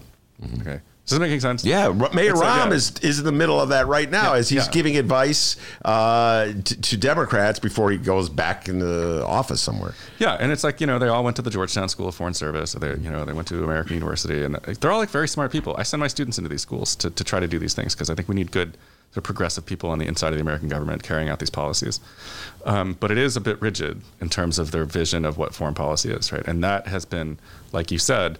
[0.61, 0.81] Okay.
[1.05, 1.65] Does that make any sense?
[1.65, 4.49] Yeah, Mayor like, Rahm is is in the middle of that right now Yeah, as
[4.49, 4.71] he's yeah.
[4.73, 9.95] giving advice uh, to, to Democrats before he goes back into office somewhere.
[10.21, 12.35] Yeah, and it's like you know they all went to the Georgetown School of Foreign
[12.35, 12.77] Service.
[12.77, 15.51] Or they you know they went to American University, and they're all like very smart
[15.51, 15.75] people.
[15.77, 18.09] I send my students into these schools to, to try to do these things because
[18.09, 18.75] I think we need good,
[19.11, 21.99] sort of progressive people on the inside of the American government carrying out these policies.
[22.65, 25.75] Um, but it is a bit rigid in terms of their vision of what foreign
[25.75, 26.47] policy is, right?
[26.47, 27.41] And that has been,
[27.73, 28.39] like you said,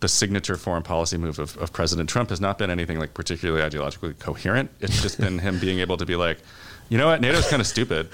[0.00, 3.62] the signature foreign policy move of, of President Trump has not been anything like particularly
[3.68, 4.70] ideologically coherent.
[4.80, 6.38] It's just been him being able to be like,
[6.88, 8.08] you know what, NATO's kind of stupid.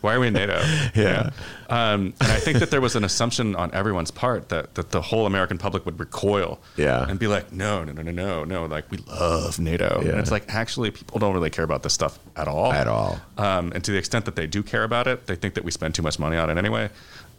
[0.00, 0.58] Why are we in NATO?
[0.94, 1.30] Yeah.
[1.68, 5.00] Um, and I think that there was an assumption on everyone's part that, that the
[5.02, 7.04] whole American public would recoil Yeah.
[7.06, 10.00] and be like, no, no, no, no, no, no, like we love NATO.
[10.02, 10.12] Yeah.
[10.12, 12.72] And it's like, actually, people don't really care about this stuff at all.
[12.72, 13.18] At all.
[13.36, 15.70] Um, and to the extent that they do care about it, they think that we
[15.72, 16.88] spend too much money on it anyway.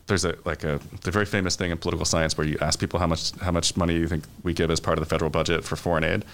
[0.08, 3.00] There's a like a the very famous thing in political science where you ask people
[3.00, 5.64] how much how much money you think we give as part of the federal budget
[5.64, 6.26] for foreign aid,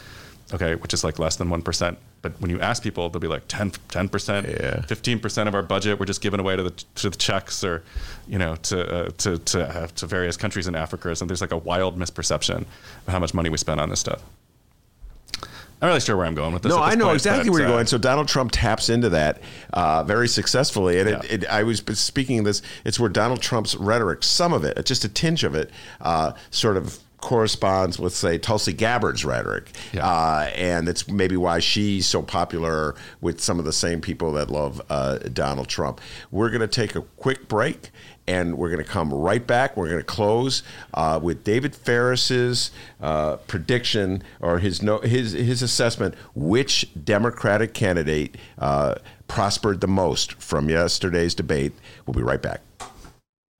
[0.53, 1.97] okay, which is like less than one percent.
[2.21, 3.71] But when you ask people, they'll be like 10
[4.09, 4.47] percent,
[4.87, 7.83] fifteen percent of our budget we're just giving away to the to the Czechs or,
[8.27, 11.15] you know, to uh, to to, uh, to various countries in Africa.
[11.15, 12.61] So there's like a wild misperception
[13.07, 14.21] of how much money we spend on this stuff.
[15.83, 16.69] I'm not really sure where I'm going with this.
[16.69, 17.87] No, this I know point, exactly but, where you're uh, going.
[17.87, 19.41] So Donald Trump taps into that
[19.73, 21.19] uh, very successfully, and Yeah.
[21.29, 22.61] it, it, I was speaking of this.
[22.85, 26.77] It's where Donald Trump's rhetoric, some of it, just a tinge of it, uh, sort
[26.77, 30.05] of corresponds with, say, Tulsi Gabbard's rhetoric, Yeah.
[30.07, 34.49] uh, and it's maybe why she's so popular with some of the same people that
[34.49, 35.99] love uh, Donald Trump.
[36.31, 37.91] We're going to take a quick break.
[38.25, 39.75] And we're going to come right back.
[39.75, 40.63] We're going to close
[40.93, 42.71] uh, with David Faris's
[43.01, 48.95] uh, prediction or his no, his his assessment which Democratic candidate uh,
[49.27, 51.73] prospered the most from yesterday's debate.
[52.05, 52.61] We'll be right back.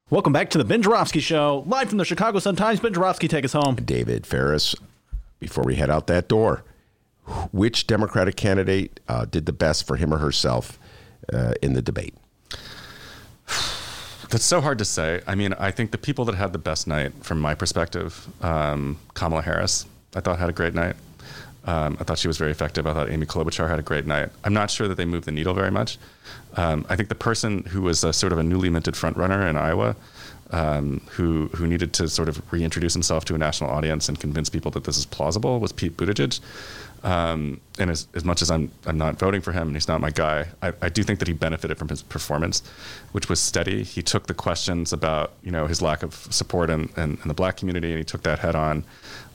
[0.10, 2.80] Welcome back to the Ben Joravsky Show, live from the Chicago Sun-Times.
[2.80, 3.76] Ben Joravsky, take us home.
[3.76, 4.76] David Faris,
[5.40, 6.64] before we head out that door,
[7.52, 10.78] which Democratic candidate uh, did the best for him or herself
[11.34, 12.14] uh, in the debate?
[14.34, 15.22] That's so hard to say.
[15.28, 18.98] I mean, I think the people that had the best night, from my perspective, um,
[19.14, 20.96] Kamala Harris, I thought had a great night.
[21.66, 22.88] Um, I thought she was very effective.
[22.88, 24.30] I thought Amy Klobuchar had a great night.
[24.44, 26.00] I'm not sure that they moved the needle very much.
[26.56, 29.56] Um, I think the person who was a, sort of a newly minted frontrunner in
[29.56, 29.96] Iowa,
[30.50, 34.50] um, who who needed to sort of reintroduce himself to a national audience and convince
[34.50, 36.40] people that this is plausible, was Pete Buttigieg.
[37.04, 40.00] Um, and as, as much as I'm, I'm not voting for him and he's not
[40.00, 42.64] my guy, I, I do think that he benefited from his performance,
[43.12, 43.84] which was steady.
[43.84, 47.34] He took the questions about you know his lack of support in, in, in the
[47.34, 48.86] black community and he took that head on.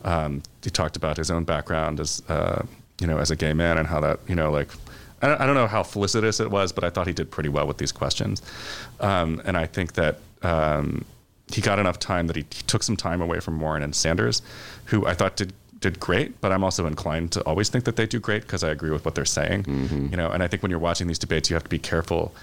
[0.05, 2.65] Um, he talked about his own background as uh,
[3.01, 4.69] you know as a gay man and how that you know like
[5.21, 7.49] I don't, I don't know how felicitous it was, but I thought he did pretty
[7.49, 8.41] well with these questions.
[9.01, 11.05] Um, and I think that um,
[11.53, 14.43] he got enough time that he, he took some time away from Warren and Sanders,
[14.87, 18.07] who I thought did did great, but I'm also inclined to always think that they
[18.07, 19.65] do great because I agree with what they're saying.
[19.65, 20.09] Mm-hmm.
[20.11, 22.35] You know, and I think when you're watching these debates, you have to be careful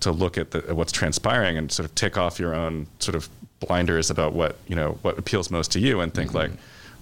[0.00, 3.14] to look at, the, at what's transpiring and sort of take off your own sort
[3.14, 3.28] of
[3.60, 6.38] blinders about what you know what appeals most to you and think mm-hmm.
[6.38, 6.50] like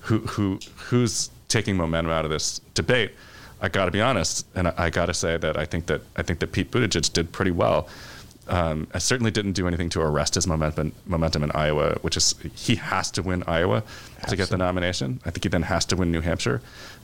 [0.00, 3.12] who who who's taking momentum out of this debate.
[3.60, 6.00] I got to be honest, and I, I got to say that I think that
[6.16, 7.88] I think that Pete Buttigieg did pretty well.
[8.48, 12.34] Um, I certainly didn't do anything to arrest his momentum momentum in Iowa, which is
[12.54, 13.84] he has to win Iowa
[14.28, 15.20] to get the nomination.
[15.24, 16.60] I think he then has to win New Hampshire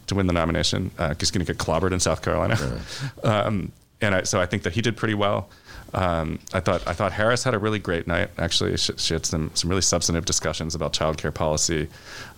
[0.09, 0.91] to win the nomination.
[0.99, 2.80] Uh, he's going to get clobbered in South Carolina,
[3.22, 5.49] um, and I, so I think that he did pretty well.
[5.95, 8.28] Um, I thought I thought Harris had a really great night.
[8.36, 11.89] Actually, she, she had some some really substantive discussions about childcare policy.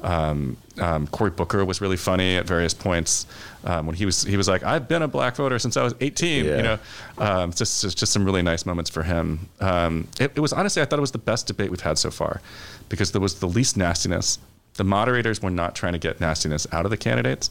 [0.03, 3.26] Um, um, Cory Booker was really funny at various points
[3.64, 5.94] um, when he was he was like, "I've been a black voter since I was
[6.01, 6.57] 18." Yeah.
[6.57, 6.78] You know,
[7.18, 9.48] um, just, just just some really nice moments for him.
[9.61, 12.11] Um, it, it was honestly, I thought it was the best debate we've had so
[12.11, 12.40] far
[12.88, 14.38] because there was the least nastiness.
[14.74, 17.51] The moderators were not trying to get nastiness out of the candidates.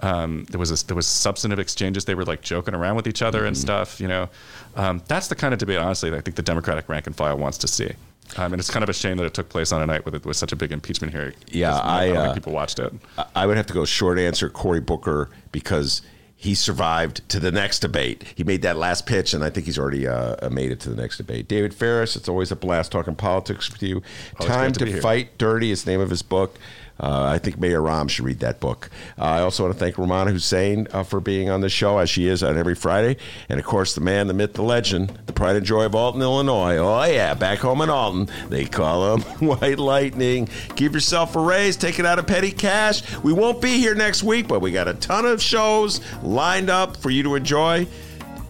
[0.00, 2.04] Um, there was a, there was substantive exchanges.
[2.04, 4.00] They were like joking around with each other and stuff.
[4.00, 4.28] You know,
[4.76, 7.36] um, that's the kind of debate, honestly, that I think the Democratic rank and file
[7.36, 7.92] wants to see.
[8.36, 10.14] Um, and it's kind of a shame that it took place on a night with
[10.14, 11.32] it was such a big impeachment hearing.
[11.48, 12.92] Yeah, I, uh, think people watched it.
[13.16, 16.02] I- I would have to go short answer Cory Booker because
[16.36, 18.22] he survived to the next debate.
[18.36, 20.94] He made that last pitch, and I think he's already uh, made it to the
[21.00, 21.48] next debate.
[21.48, 24.02] David Faris, it's always a blast talking politics with you.
[24.38, 25.00] Always Time to to.
[25.00, 26.56] Fight Dirty is the name of his book.
[27.00, 28.90] Uh, I think Mayor Rahm should read that book.
[29.18, 32.10] Uh, I also want to thank Rummana Hussain uh, for being on the show, as
[32.10, 33.16] she is on every Friday.
[33.48, 36.20] And of course, the man, the myth, the legend, the pride and joy of Alton,
[36.22, 36.76] Illinois.
[36.76, 40.48] Oh, yeah, back home in Alton, they call him White Lightning.
[40.76, 43.02] Give yourself a raise, take it out of petty cash.
[43.18, 46.96] We won't be here next week, but we got a ton of shows lined up
[46.96, 47.86] for you to enjoy.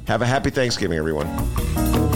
[0.07, 2.08] Have a happy Thanksgiving, everyone.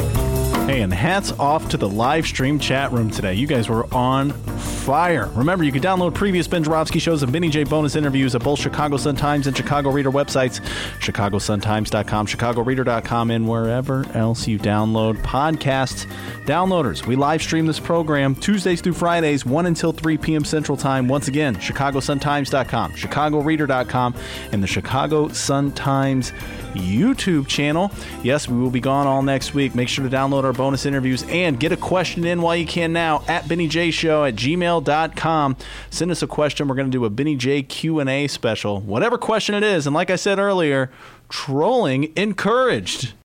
[0.66, 3.34] Hey, and hats off to the live stream chat room today.
[3.34, 5.28] You guys were on fire.
[5.34, 8.60] Remember, you can download previous Ben Joravsky shows and Benny J bonus interviews at both
[8.60, 10.60] Chicago Sun-Times and Chicago Reader websites,
[11.00, 16.06] chicagosuntimes.com, chicagoreader.com, and wherever else you download podcasts.
[16.46, 20.44] Downloaders, we live stream this program Tuesdays through Fridays, 1 until 3 p.m.
[20.44, 21.08] Central Time.
[21.08, 24.14] Once again, chicagosuntimes.com, chicagoreader.com,
[24.52, 26.32] and the Chicago Sun-Times
[26.74, 27.90] YouTube channel.
[28.22, 29.74] Yes, we will be gone all next week.
[29.74, 32.92] Make sure to download our bonus interviews and get a question in while you can
[32.92, 35.56] now at Benny J Show at gmail.com.
[35.90, 36.68] Send us a question.
[36.68, 38.80] We're going to do a Benny J Q&A special.
[38.80, 39.86] Whatever question it is.
[39.86, 40.90] And like I said earlier,
[41.28, 43.12] trolling encouraged.